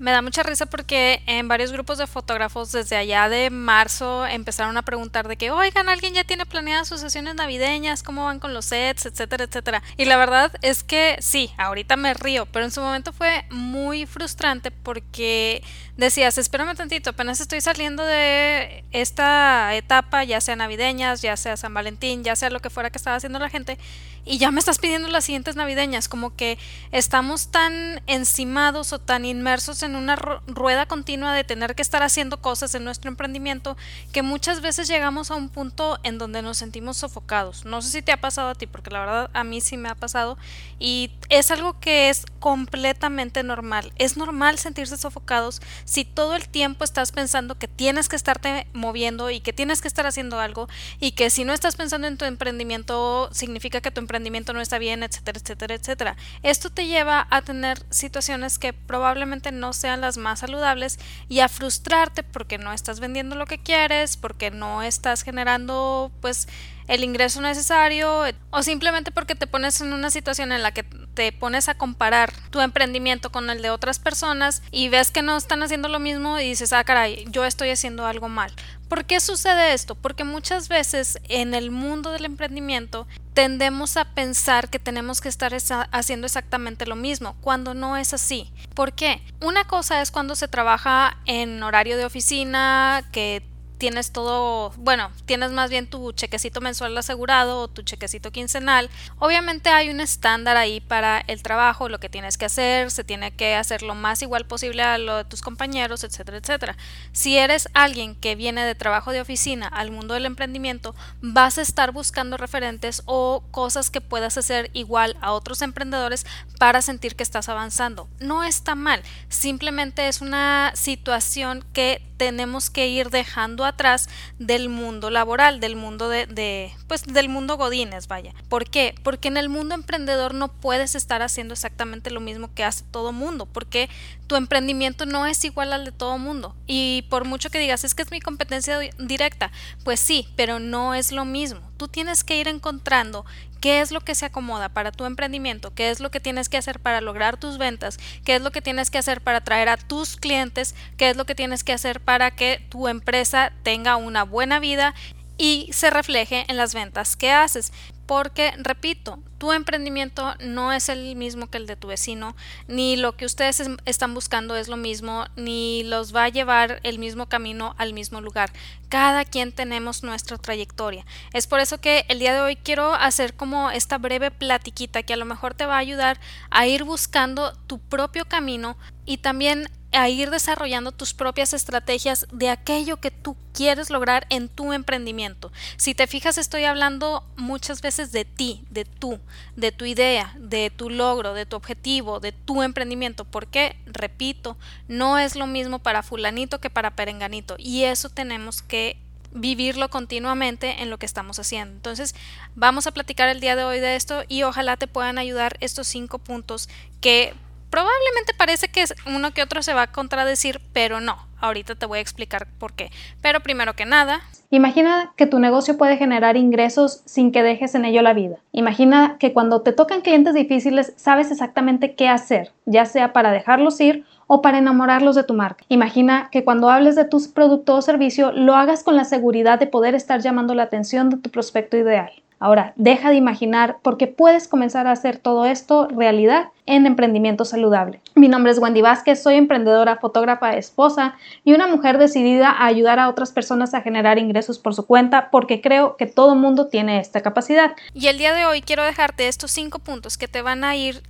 Me 0.00 0.12
da 0.12 0.22
mucha 0.22 0.42
risa 0.42 0.64
porque 0.64 1.22
en 1.26 1.46
varios 1.46 1.72
grupos 1.72 1.98
de 1.98 2.06
fotógrafos 2.06 2.72
desde 2.72 2.96
allá 2.96 3.28
de 3.28 3.50
marzo 3.50 4.26
empezaron 4.26 4.78
a 4.78 4.82
preguntar 4.82 5.28
de 5.28 5.36
que, 5.36 5.50
oigan, 5.50 5.90
alguien 5.90 6.14
ya 6.14 6.24
tiene 6.24 6.46
planeadas 6.46 6.88
sus 6.88 7.02
sesiones 7.02 7.34
navideñas, 7.34 8.02
cómo 8.02 8.24
van 8.24 8.40
con 8.40 8.54
los 8.54 8.64
sets, 8.64 9.04
etcétera, 9.04 9.44
etcétera. 9.44 9.82
Y 9.98 10.06
la 10.06 10.16
verdad 10.16 10.52
es 10.62 10.82
que 10.84 11.18
sí, 11.20 11.50
ahorita 11.58 11.98
me 11.98 12.14
río, 12.14 12.46
pero 12.46 12.64
en 12.64 12.70
su 12.70 12.80
momento 12.80 13.12
fue 13.12 13.44
muy 13.50 14.06
frustrante 14.06 14.70
porque 14.70 15.62
decías, 15.98 16.38
espérame 16.38 16.74
tantito, 16.74 17.10
apenas 17.10 17.42
estoy 17.42 17.60
saliendo 17.60 18.02
de 18.02 18.84
esta 18.92 19.74
etapa, 19.74 20.24
ya 20.24 20.40
sea 20.40 20.56
navideñas, 20.56 21.20
ya 21.20 21.36
sea 21.36 21.58
San 21.58 21.74
Valentín, 21.74 22.24
ya 22.24 22.36
sea 22.36 22.48
lo 22.48 22.60
que 22.60 22.70
fuera 22.70 22.88
que 22.88 22.96
estaba 22.96 23.16
haciendo 23.16 23.38
la 23.38 23.50
gente, 23.50 23.76
y 24.24 24.38
ya 24.38 24.50
me 24.50 24.60
estás 24.60 24.78
pidiendo 24.78 25.08
las 25.08 25.24
siguientes 25.24 25.56
navideñas, 25.56 26.08
como 26.08 26.34
que 26.34 26.58
estamos 26.90 27.50
tan 27.50 28.02
encimados 28.06 28.92
o 28.92 28.98
tan 28.98 29.24
inmersos 29.24 29.82
en 29.82 29.89
una 29.96 30.16
rueda 30.16 30.86
continua 30.86 31.34
de 31.34 31.44
tener 31.44 31.74
que 31.74 31.82
estar 31.82 32.02
haciendo 32.02 32.40
cosas 32.40 32.74
en 32.74 32.84
nuestro 32.84 33.10
emprendimiento 33.10 33.76
que 34.12 34.22
muchas 34.22 34.60
veces 34.60 34.88
llegamos 34.88 35.30
a 35.30 35.34
un 35.34 35.48
punto 35.48 35.98
en 36.02 36.18
donde 36.18 36.42
nos 36.42 36.58
sentimos 36.58 36.96
sofocados. 36.96 37.64
No 37.64 37.82
sé 37.82 37.90
si 37.90 38.02
te 38.02 38.12
ha 38.12 38.20
pasado 38.20 38.50
a 38.50 38.54
ti, 38.54 38.66
porque 38.66 38.90
la 38.90 39.00
verdad 39.00 39.30
a 39.32 39.44
mí 39.44 39.60
sí 39.60 39.76
me 39.76 39.88
ha 39.88 39.94
pasado 39.94 40.38
y 40.78 41.10
es 41.28 41.50
algo 41.50 41.78
que 41.80 42.08
es 42.08 42.24
completamente 42.38 43.42
normal. 43.42 43.92
Es 43.96 44.16
normal 44.16 44.58
sentirse 44.58 44.96
sofocados 44.96 45.60
si 45.84 46.04
todo 46.04 46.34
el 46.34 46.48
tiempo 46.48 46.84
estás 46.84 47.12
pensando 47.12 47.58
que 47.58 47.68
tienes 47.68 48.08
que 48.08 48.16
estarte 48.16 48.66
moviendo 48.72 49.30
y 49.30 49.40
que 49.40 49.52
tienes 49.52 49.80
que 49.80 49.88
estar 49.88 50.06
haciendo 50.06 50.40
algo 50.40 50.68
y 50.98 51.12
que 51.12 51.30
si 51.30 51.44
no 51.44 51.52
estás 51.52 51.76
pensando 51.76 52.06
en 52.06 52.16
tu 52.16 52.24
emprendimiento 52.24 53.28
significa 53.32 53.80
que 53.80 53.90
tu 53.90 54.00
emprendimiento 54.00 54.52
no 54.52 54.60
está 54.60 54.78
bien, 54.78 55.02
etcétera, 55.02 55.38
etcétera, 55.38 55.74
etcétera. 55.74 56.16
Esto 56.42 56.70
te 56.70 56.86
lleva 56.86 57.26
a 57.30 57.42
tener 57.42 57.82
situaciones 57.90 58.58
que 58.58 58.72
probablemente 58.72 59.52
no 59.52 59.72
sean 59.80 60.00
las 60.00 60.16
más 60.16 60.40
saludables 60.40 60.98
y 61.28 61.40
a 61.40 61.48
frustrarte 61.48 62.22
porque 62.22 62.58
no 62.58 62.72
estás 62.72 63.00
vendiendo 63.00 63.36
lo 63.36 63.46
que 63.46 63.58
quieres, 63.58 64.16
porque 64.16 64.50
no 64.50 64.82
estás 64.82 65.22
generando 65.22 66.10
pues 66.20 66.48
el 66.88 67.04
ingreso 67.04 67.40
necesario 67.40 68.24
o 68.50 68.62
simplemente 68.62 69.10
porque 69.10 69.34
te 69.34 69.46
pones 69.46 69.80
en 69.80 69.92
una 69.92 70.10
situación 70.10 70.52
en 70.52 70.62
la 70.62 70.72
que 70.72 70.82
te 70.82 71.32
pones 71.32 71.68
a 71.68 71.74
comparar 71.74 72.32
tu 72.50 72.60
emprendimiento 72.60 73.30
con 73.30 73.50
el 73.50 73.62
de 73.62 73.70
otras 73.70 73.98
personas 73.98 74.62
y 74.70 74.88
ves 74.88 75.10
que 75.10 75.22
no 75.22 75.36
están 75.36 75.62
haciendo 75.62 75.88
lo 75.88 75.98
mismo 75.98 76.38
y 76.38 76.48
dices, 76.48 76.72
ah, 76.72 76.84
caray, 76.84 77.26
yo 77.30 77.44
estoy 77.44 77.70
haciendo 77.70 78.06
algo 78.06 78.28
mal. 78.28 78.52
¿Por 78.88 79.04
qué 79.04 79.20
sucede 79.20 79.72
esto? 79.72 79.94
Porque 79.94 80.24
muchas 80.24 80.68
veces 80.68 81.20
en 81.28 81.54
el 81.54 81.70
mundo 81.70 82.10
del 82.10 82.24
emprendimiento 82.24 83.06
tendemos 83.34 83.96
a 83.96 84.04
pensar 84.04 84.68
que 84.68 84.80
tenemos 84.80 85.20
que 85.20 85.28
estar 85.28 85.56
haciendo 85.92 86.26
exactamente 86.26 86.86
lo 86.86 86.96
mismo, 86.96 87.36
cuando 87.40 87.72
no 87.72 87.96
es 87.96 88.12
así. 88.12 88.52
¿Por 88.74 88.92
qué? 88.92 89.22
Una 89.40 89.64
cosa 89.64 90.02
es 90.02 90.10
cuando 90.10 90.34
se 90.34 90.48
trabaja 90.48 91.18
en 91.26 91.62
horario 91.62 91.96
de 91.96 92.04
oficina, 92.04 93.04
que 93.12 93.44
tienes 93.80 94.12
todo, 94.12 94.74
bueno, 94.76 95.10
tienes 95.24 95.52
más 95.52 95.70
bien 95.70 95.86
tu 95.86 96.12
chequecito 96.12 96.60
mensual 96.60 96.96
asegurado 96.98 97.62
o 97.62 97.68
tu 97.68 97.80
chequecito 97.80 98.30
quincenal. 98.30 98.90
Obviamente 99.18 99.70
hay 99.70 99.88
un 99.88 100.00
estándar 100.00 100.58
ahí 100.58 100.82
para 100.82 101.24
el 101.26 101.42
trabajo, 101.42 101.88
lo 101.88 101.98
que 101.98 102.10
tienes 102.10 102.36
que 102.36 102.44
hacer, 102.44 102.90
se 102.90 103.04
tiene 103.04 103.32
que 103.32 103.54
hacer 103.54 103.82
lo 103.82 103.94
más 103.94 104.20
igual 104.20 104.44
posible 104.44 104.82
a 104.82 104.98
lo 104.98 105.16
de 105.16 105.24
tus 105.24 105.40
compañeros, 105.40 106.04
etcétera, 106.04 106.36
etcétera. 106.36 106.76
Si 107.12 107.38
eres 107.38 107.70
alguien 107.72 108.14
que 108.14 108.36
viene 108.36 108.66
de 108.66 108.74
trabajo 108.74 109.12
de 109.12 109.22
oficina 109.22 109.66
al 109.66 109.90
mundo 109.90 110.12
del 110.12 110.26
emprendimiento, 110.26 110.94
vas 111.22 111.56
a 111.56 111.62
estar 111.62 111.90
buscando 111.90 112.36
referentes 112.36 113.02
o 113.06 113.42
cosas 113.50 113.88
que 113.88 114.02
puedas 114.02 114.36
hacer 114.36 114.68
igual 114.74 115.16
a 115.22 115.32
otros 115.32 115.62
emprendedores 115.62 116.26
para 116.58 116.82
sentir 116.82 117.16
que 117.16 117.22
estás 117.22 117.48
avanzando. 117.48 118.08
No 118.18 118.44
está 118.44 118.74
mal, 118.74 119.02
simplemente 119.30 120.06
es 120.06 120.20
una 120.20 120.72
situación 120.74 121.64
que 121.72 122.02
tenemos 122.20 122.68
que 122.68 122.86
ir 122.86 123.08
dejando 123.08 123.64
atrás 123.70 124.08
del 124.38 124.68
mundo 124.68 125.10
laboral, 125.10 125.60
del 125.60 125.76
mundo 125.76 126.08
de, 126.08 126.72
pues 126.86 127.04
del 127.04 127.28
mundo 127.28 127.56
godines, 127.56 128.06
vaya. 128.06 128.34
¿Por 128.48 128.68
qué? 128.68 128.94
Porque 129.02 129.28
en 129.28 129.36
el 129.36 129.48
mundo 129.48 129.74
emprendedor 129.74 130.34
no 130.34 130.48
puedes 130.48 130.94
estar 130.94 131.22
haciendo 131.22 131.54
exactamente 131.54 132.10
lo 132.10 132.20
mismo 132.20 132.52
que 132.54 132.64
hace 132.64 132.84
todo 132.90 133.12
mundo, 133.12 133.46
porque 133.46 133.88
tu 134.26 134.36
emprendimiento 134.36 135.06
no 135.06 135.26
es 135.26 135.44
igual 135.44 135.72
al 135.72 135.84
de 135.84 135.92
todo 135.92 136.18
mundo. 136.18 136.54
Y 136.66 137.04
por 137.10 137.24
mucho 137.24 137.50
que 137.50 137.58
digas, 137.58 137.84
es 137.84 137.94
que 137.94 138.02
es 138.02 138.10
mi 138.10 138.20
competencia 138.20 138.78
directa, 138.98 139.50
pues 139.84 139.98
sí, 139.98 140.28
pero 140.36 140.60
no 140.60 140.94
es 140.94 141.10
lo 141.10 141.24
mismo. 141.24 141.60
Tú 141.76 141.88
tienes 141.88 142.24
que 142.24 142.36
ir 142.36 142.46
encontrando 142.46 143.24
qué 143.60 143.80
es 143.80 143.92
lo 143.92 144.00
que 144.00 144.14
se 144.14 144.26
acomoda 144.26 144.68
para 144.68 144.92
tu 144.92 145.04
emprendimiento, 145.04 145.72
qué 145.74 145.90
es 145.90 146.00
lo 146.00 146.10
que 146.10 146.20
tienes 146.20 146.48
que 146.48 146.56
hacer 146.56 146.80
para 146.80 147.00
lograr 147.00 147.36
tus 147.36 147.58
ventas, 147.58 147.98
qué 148.24 148.36
es 148.36 148.42
lo 148.42 148.50
que 148.50 148.62
tienes 148.62 148.90
que 148.90 148.98
hacer 148.98 149.20
para 149.20 149.38
atraer 149.38 149.68
a 149.68 149.76
tus 149.76 150.16
clientes, 150.16 150.74
qué 150.96 151.10
es 151.10 151.16
lo 151.16 151.26
que 151.26 151.34
tienes 151.34 151.64
que 151.64 151.72
hacer 151.72 152.00
para 152.00 152.30
que 152.30 152.64
tu 152.68 152.88
empresa 152.88 153.52
tenga 153.62 153.96
una 153.96 154.24
buena 154.24 154.60
vida 154.60 154.94
y 155.38 155.70
se 155.72 155.90
refleje 155.90 156.44
en 156.48 156.56
las 156.56 156.74
ventas 156.74 157.16
que 157.16 157.30
haces 157.30 157.72
porque, 158.06 158.52
repito, 158.58 159.22
tu 159.40 159.52
emprendimiento 159.52 160.34
no 160.40 160.70
es 160.70 160.90
el 160.90 161.16
mismo 161.16 161.48
que 161.48 161.56
el 161.56 161.66
de 161.66 161.74
tu 161.74 161.88
vecino, 161.88 162.36
ni 162.68 162.96
lo 162.96 163.16
que 163.16 163.24
ustedes 163.24 163.62
están 163.86 164.12
buscando 164.12 164.54
es 164.54 164.68
lo 164.68 164.76
mismo, 164.76 165.24
ni 165.34 165.82
los 165.82 166.14
va 166.14 166.24
a 166.24 166.28
llevar 166.28 166.78
el 166.82 166.98
mismo 166.98 167.24
camino 167.24 167.74
al 167.78 167.94
mismo 167.94 168.20
lugar. 168.20 168.52
Cada 168.90 169.24
quien 169.24 169.52
tenemos 169.52 170.02
nuestra 170.02 170.36
trayectoria. 170.36 171.06
Es 171.32 171.46
por 171.46 171.60
eso 171.60 171.80
que 171.80 172.04
el 172.08 172.18
día 172.18 172.34
de 172.34 172.42
hoy 172.42 172.56
quiero 172.56 172.92
hacer 172.92 173.32
como 173.32 173.70
esta 173.70 173.96
breve 173.96 174.30
platiquita 174.30 175.02
que 175.02 175.14
a 175.14 175.16
lo 175.16 175.24
mejor 175.24 175.54
te 175.54 175.64
va 175.64 175.76
a 175.76 175.78
ayudar 175.78 176.20
a 176.50 176.66
ir 176.66 176.84
buscando 176.84 177.54
tu 177.66 177.78
propio 177.78 178.26
camino 178.26 178.76
y 179.06 179.18
también 179.18 179.68
a 179.92 180.08
ir 180.08 180.30
desarrollando 180.30 180.92
tus 180.92 181.14
propias 181.14 181.52
estrategias 181.52 182.26
de 182.32 182.48
aquello 182.48 182.98
que 182.98 183.10
tú 183.10 183.36
quieres 183.52 183.90
lograr 183.90 184.26
en 184.30 184.48
tu 184.48 184.72
emprendimiento. 184.72 185.52
Si 185.76 185.94
te 185.94 186.06
fijas, 186.06 186.38
estoy 186.38 186.64
hablando 186.64 187.24
muchas 187.36 187.82
veces 187.82 188.12
de 188.12 188.24
ti, 188.24 188.64
de 188.70 188.84
tú, 188.84 189.18
de 189.56 189.72
tu 189.72 189.84
idea, 189.84 190.34
de 190.38 190.70
tu 190.70 190.90
logro, 190.90 191.34
de 191.34 191.46
tu 191.46 191.56
objetivo, 191.56 192.20
de 192.20 192.32
tu 192.32 192.62
emprendimiento, 192.62 193.24
porque, 193.24 193.76
repito, 193.86 194.56
no 194.88 195.18
es 195.18 195.36
lo 195.36 195.46
mismo 195.46 195.78
para 195.78 196.02
fulanito 196.02 196.60
que 196.60 196.70
para 196.70 196.96
perenganito. 196.96 197.56
Y 197.58 197.84
eso 197.84 198.08
tenemos 198.08 198.62
que 198.62 198.96
vivirlo 199.32 199.88
continuamente 199.90 200.82
en 200.82 200.90
lo 200.90 200.98
que 200.98 201.06
estamos 201.06 201.38
haciendo. 201.38 201.74
Entonces, 201.74 202.14
vamos 202.54 202.86
a 202.86 202.92
platicar 202.92 203.28
el 203.28 203.40
día 203.40 203.56
de 203.56 203.64
hoy 203.64 203.80
de 203.80 203.96
esto 203.96 204.24
y 204.28 204.42
ojalá 204.42 204.76
te 204.76 204.86
puedan 204.86 205.18
ayudar 205.18 205.56
estos 205.60 205.86
cinco 205.86 206.18
puntos 206.18 206.68
que 207.00 207.34
Probablemente 207.70 208.34
parece 208.36 208.68
que 208.68 208.84
uno 209.06 209.32
que 209.32 209.42
otro 209.42 209.62
se 209.62 209.74
va 209.74 209.82
a 209.82 209.92
contradecir, 209.92 210.60
pero 210.72 211.00
no. 211.00 211.16
Ahorita 211.40 211.74
te 211.74 211.86
voy 211.86 211.98
a 211.98 212.02
explicar 212.02 212.46
por 212.58 212.74
qué. 212.74 212.90
Pero 213.22 213.40
primero 213.40 213.74
que 213.74 213.86
nada... 213.86 214.20
Imagina 214.52 215.12
que 215.16 215.26
tu 215.26 215.38
negocio 215.38 215.78
puede 215.78 215.96
generar 215.96 216.36
ingresos 216.36 217.02
sin 217.04 217.30
que 217.30 217.44
dejes 217.44 217.76
en 217.76 217.84
ello 217.84 218.02
la 218.02 218.14
vida. 218.14 218.38
Imagina 218.50 219.16
que 219.20 219.32
cuando 219.32 219.62
te 219.62 219.72
tocan 219.72 220.00
clientes 220.00 220.34
difíciles 220.34 220.92
sabes 220.96 221.30
exactamente 221.30 221.94
qué 221.94 222.08
hacer, 222.08 222.50
ya 222.66 222.84
sea 222.84 223.12
para 223.12 223.30
dejarlos 223.30 223.80
ir 223.80 224.04
o 224.26 224.42
para 224.42 224.58
enamorarlos 224.58 225.14
de 225.14 225.22
tu 225.22 225.34
marca. 225.34 225.64
Imagina 225.68 226.30
que 226.32 226.42
cuando 226.42 226.68
hables 226.68 226.96
de 226.96 227.04
tu 227.04 227.20
producto 227.32 227.76
o 227.76 227.82
servicio 227.82 228.32
lo 228.32 228.56
hagas 228.56 228.82
con 228.82 228.96
la 228.96 229.04
seguridad 229.04 229.60
de 229.60 229.68
poder 229.68 229.94
estar 229.94 230.20
llamando 230.20 230.56
la 230.56 230.64
atención 230.64 231.10
de 231.10 231.18
tu 231.18 231.30
prospecto 231.30 231.76
ideal. 231.76 232.10
Ahora, 232.42 232.72
deja 232.76 233.10
de 233.10 233.16
imaginar 233.16 233.80
porque 233.82 234.06
puedes 234.06 234.48
comenzar 234.48 234.86
a 234.86 234.92
hacer 234.92 235.18
todo 235.18 235.44
esto 235.44 235.88
realidad 235.88 236.48
en 236.64 236.86
emprendimiento 236.86 237.44
saludable. 237.44 238.00
Mi 238.14 238.28
nombre 238.28 238.50
es 238.50 238.58
Wendy 238.58 238.80
Vázquez, 238.80 239.22
soy 239.22 239.34
emprendedora, 239.34 239.96
fotógrafa, 239.96 240.56
esposa 240.56 241.16
y 241.44 241.52
una 241.52 241.66
mujer 241.66 241.98
decidida 241.98 242.48
a 242.48 242.64
ayudar 242.64 242.98
a 242.98 243.10
otras 243.10 243.30
personas 243.32 243.74
a 243.74 243.82
generar 243.82 244.18
ingresos 244.18 244.58
por 244.58 244.74
su 244.74 244.86
cuenta 244.86 245.28
porque 245.30 245.60
creo 245.60 245.98
que 245.98 246.06
todo 246.06 246.34
mundo 246.34 246.68
tiene 246.68 246.98
esta 246.98 247.20
capacidad. 247.20 247.72
Y 247.92 248.06
el 248.06 248.16
día 248.16 248.32
de 248.32 248.46
hoy 248.46 248.62
quiero 248.62 248.84
dejarte 248.84 249.28
estos 249.28 249.50
cinco 249.50 249.78
puntos 249.78 250.16
que 250.16 250.26
te 250.26 250.40
van 250.40 250.64
a 250.64 250.76
ir 250.76 251.02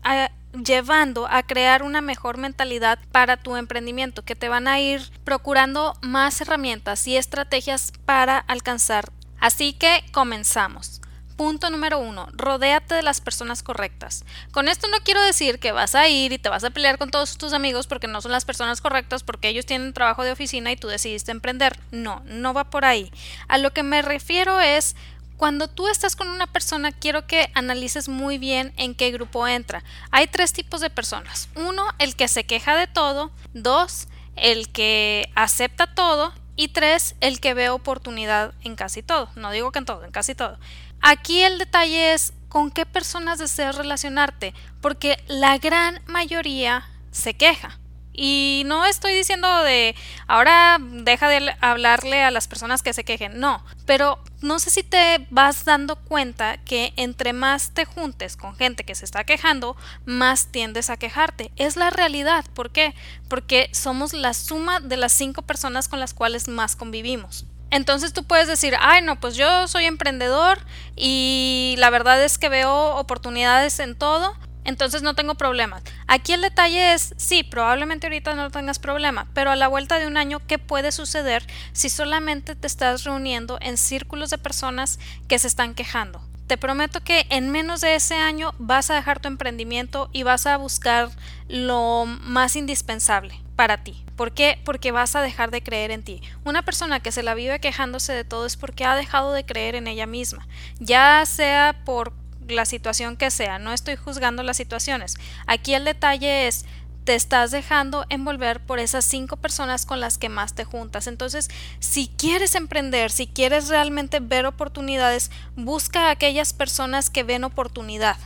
llevando 0.64 1.28
a 1.30 1.44
crear 1.44 1.84
una 1.84 2.00
mejor 2.00 2.38
mentalidad 2.38 2.98
para 3.12 3.36
tu 3.36 3.54
emprendimiento, 3.54 4.24
que 4.24 4.34
te 4.34 4.48
van 4.48 4.66
a 4.66 4.80
ir 4.80 5.00
procurando 5.22 5.94
más 6.02 6.40
herramientas 6.40 7.06
y 7.06 7.16
estrategias 7.16 7.92
para 8.04 8.36
alcanzar. 8.36 9.12
Así 9.38 9.72
que 9.72 10.02
comenzamos. 10.12 10.99
Punto 11.40 11.70
número 11.70 11.98
uno, 11.98 12.28
rodéate 12.34 12.94
de 12.94 13.02
las 13.02 13.22
personas 13.22 13.62
correctas. 13.62 14.26
Con 14.50 14.68
esto 14.68 14.88
no 14.88 14.98
quiero 15.02 15.22
decir 15.22 15.58
que 15.58 15.72
vas 15.72 15.94
a 15.94 16.06
ir 16.06 16.34
y 16.34 16.38
te 16.38 16.50
vas 16.50 16.64
a 16.64 16.68
pelear 16.68 16.98
con 16.98 17.10
todos 17.10 17.38
tus 17.38 17.54
amigos 17.54 17.86
porque 17.86 18.08
no 18.08 18.20
son 18.20 18.30
las 18.30 18.44
personas 18.44 18.82
correctas, 18.82 19.22
porque 19.22 19.48
ellos 19.48 19.64
tienen 19.64 19.94
trabajo 19.94 20.22
de 20.22 20.32
oficina 20.32 20.70
y 20.70 20.76
tú 20.76 20.88
decidiste 20.88 21.32
emprender. 21.32 21.78
No, 21.92 22.20
no 22.26 22.52
va 22.52 22.64
por 22.64 22.84
ahí. 22.84 23.10
A 23.48 23.56
lo 23.56 23.72
que 23.72 23.82
me 23.82 24.02
refiero 24.02 24.60
es 24.60 24.96
cuando 25.38 25.66
tú 25.66 25.88
estás 25.88 26.14
con 26.14 26.28
una 26.28 26.46
persona, 26.46 26.92
quiero 26.92 27.26
que 27.26 27.50
analices 27.54 28.10
muy 28.10 28.36
bien 28.36 28.74
en 28.76 28.94
qué 28.94 29.10
grupo 29.10 29.48
entra. 29.48 29.82
Hay 30.10 30.26
tres 30.26 30.52
tipos 30.52 30.82
de 30.82 30.90
personas. 30.90 31.48
Uno, 31.54 31.84
el 31.98 32.16
que 32.16 32.28
se 32.28 32.44
queja 32.44 32.76
de 32.76 32.86
todo. 32.86 33.30
Dos, 33.54 34.08
el 34.36 34.68
que 34.68 35.30
acepta 35.34 35.86
todo. 35.86 36.34
Y 36.54 36.68
tres, 36.68 37.14
el 37.20 37.40
que 37.40 37.54
ve 37.54 37.70
oportunidad 37.70 38.52
en 38.62 38.76
casi 38.76 39.02
todo. 39.02 39.30
No 39.36 39.50
digo 39.50 39.72
que 39.72 39.78
en 39.78 39.86
todo, 39.86 40.04
en 40.04 40.10
casi 40.10 40.34
todo. 40.34 40.58
Aquí 41.00 41.40
el 41.40 41.58
detalle 41.58 42.12
es 42.12 42.32
con 42.48 42.70
qué 42.70 42.84
personas 42.84 43.38
deseas 43.38 43.76
relacionarte, 43.76 44.54
porque 44.80 45.22
la 45.28 45.56
gran 45.58 46.00
mayoría 46.06 46.86
se 47.10 47.34
queja. 47.34 47.78
Y 48.12 48.64
no 48.66 48.84
estoy 48.84 49.14
diciendo 49.14 49.62
de 49.62 49.94
ahora 50.26 50.78
deja 50.80 51.28
de 51.28 51.54
hablarle 51.60 52.22
a 52.22 52.30
las 52.30 52.48
personas 52.48 52.82
que 52.82 52.92
se 52.92 53.04
quejen, 53.04 53.38
no, 53.38 53.64
pero 53.86 54.18
no 54.42 54.58
sé 54.58 54.70
si 54.70 54.82
te 54.82 55.26
vas 55.30 55.64
dando 55.64 55.96
cuenta 55.96 56.58
que 56.58 56.92
entre 56.96 57.32
más 57.32 57.70
te 57.70 57.84
juntes 57.84 58.36
con 58.36 58.56
gente 58.56 58.84
que 58.84 58.94
se 58.94 59.04
está 59.04 59.24
quejando, 59.24 59.76
más 60.04 60.48
tiendes 60.48 60.90
a 60.90 60.96
quejarte. 60.96 61.50
Es 61.56 61.76
la 61.76 61.90
realidad. 61.90 62.44
¿Por 62.52 62.72
qué? 62.72 62.94
Porque 63.28 63.70
somos 63.72 64.12
la 64.12 64.34
suma 64.34 64.80
de 64.80 64.96
las 64.96 65.12
cinco 65.12 65.42
personas 65.42 65.88
con 65.88 66.00
las 66.00 66.12
cuales 66.12 66.48
más 66.48 66.76
convivimos. 66.76 67.46
Entonces 67.70 68.12
tú 68.12 68.24
puedes 68.24 68.48
decir, 68.48 68.74
ay 68.80 69.02
no, 69.02 69.20
pues 69.20 69.36
yo 69.36 69.68
soy 69.68 69.84
emprendedor 69.84 70.58
y 70.96 71.74
la 71.78 71.90
verdad 71.90 72.22
es 72.22 72.38
que 72.38 72.48
veo 72.48 72.96
oportunidades 72.96 73.78
en 73.78 73.94
todo, 73.94 74.34
entonces 74.64 75.02
no 75.02 75.14
tengo 75.14 75.34
problemas. 75.36 75.82
Aquí 76.06 76.32
el 76.32 76.42
detalle 76.42 76.92
es, 76.92 77.14
sí, 77.16 77.42
probablemente 77.42 78.06
ahorita 78.06 78.34
no 78.34 78.50
tengas 78.50 78.78
problema, 78.78 79.28
pero 79.34 79.50
a 79.50 79.56
la 79.56 79.68
vuelta 79.68 79.98
de 79.98 80.06
un 80.06 80.16
año, 80.16 80.40
¿qué 80.46 80.58
puede 80.58 80.92
suceder 80.92 81.46
si 81.72 81.88
solamente 81.88 82.54
te 82.54 82.66
estás 82.66 83.04
reuniendo 83.04 83.58
en 83.60 83.76
círculos 83.76 84.30
de 84.30 84.38
personas 84.38 84.98
que 85.28 85.38
se 85.38 85.46
están 85.46 85.74
quejando? 85.74 86.20
Te 86.46 86.58
prometo 86.58 87.00
que 87.00 87.26
en 87.30 87.50
menos 87.50 87.80
de 87.80 87.94
ese 87.94 88.16
año 88.16 88.52
vas 88.58 88.90
a 88.90 88.94
dejar 88.94 89.20
tu 89.20 89.28
emprendimiento 89.28 90.10
y 90.12 90.24
vas 90.24 90.46
a 90.46 90.56
buscar 90.56 91.10
lo 91.48 92.06
más 92.06 92.56
indispensable 92.56 93.40
para 93.60 93.76
ti. 93.76 94.02
¿Por 94.16 94.32
qué? 94.32 94.58
Porque 94.64 94.90
vas 94.90 95.14
a 95.16 95.20
dejar 95.20 95.50
de 95.50 95.62
creer 95.62 95.90
en 95.90 96.02
ti. 96.02 96.22
Una 96.44 96.62
persona 96.62 97.00
que 97.00 97.12
se 97.12 97.22
la 97.22 97.34
vive 97.34 97.60
quejándose 97.60 98.14
de 98.14 98.24
todo 98.24 98.46
es 98.46 98.56
porque 98.56 98.86
ha 98.86 98.96
dejado 98.96 99.34
de 99.34 99.44
creer 99.44 99.74
en 99.74 99.86
ella 99.86 100.06
misma, 100.06 100.48
ya 100.78 101.22
sea 101.26 101.76
por 101.84 102.14
la 102.48 102.64
situación 102.64 103.18
que 103.18 103.30
sea, 103.30 103.58
no 103.58 103.74
estoy 103.74 103.96
juzgando 103.96 104.42
las 104.42 104.56
situaciones. 104.56 105.18
Aquí 105.46 105.74
el 105.74 105.84
detalle 105.84 106.46
es 106.48 106.64
te 107.04 107.14
estás 107.14 107.50
dejando 107.50 108.04
envolver 108.08 108.60
por 108.60 108.78
esas 108.78 109.04
cinco 109.04 109.36
personas 109.36 109.86
con 109.86 110.00
las 110.00 110.18
que 110.18 110.28
más 110.28 110.54
te 110.54 110.64
juntas. 110.64 111.06
Entonces, 111.06 111.48
si 111.78 112.08
quieres 112.08 112.54
emprender, 112.54 113.10
si 113.10 113.26
quieres 113.26 113.68
realmente 113.68 114.20
ver 114.20 114.46
oportunidades, 114.46 115.30
busca 115.56 116.08
a 116.08 116.10
aquellas 116.10 116.52
personas 116.52 117.10
que 117.10 117.22
ven 117.22 117.44
oportunidad. 117.44 118.16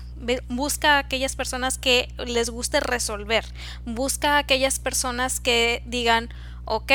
Busca 0.49 0.97
a 0.97 0.99
aquellas 1.01 1.37
personas 1.37 1.79
que 1.79 2.09
les 2.25 2.51
guste 2.51 2.81
resolver. 2.81 3.45
Busca 3.85 4.37
a 4.37 4.39
aquellas 4.39 4.79
personas 4.79 5.41
que 5.41 5.83
digan, 5.87 6.31
ok, 6.65 6.93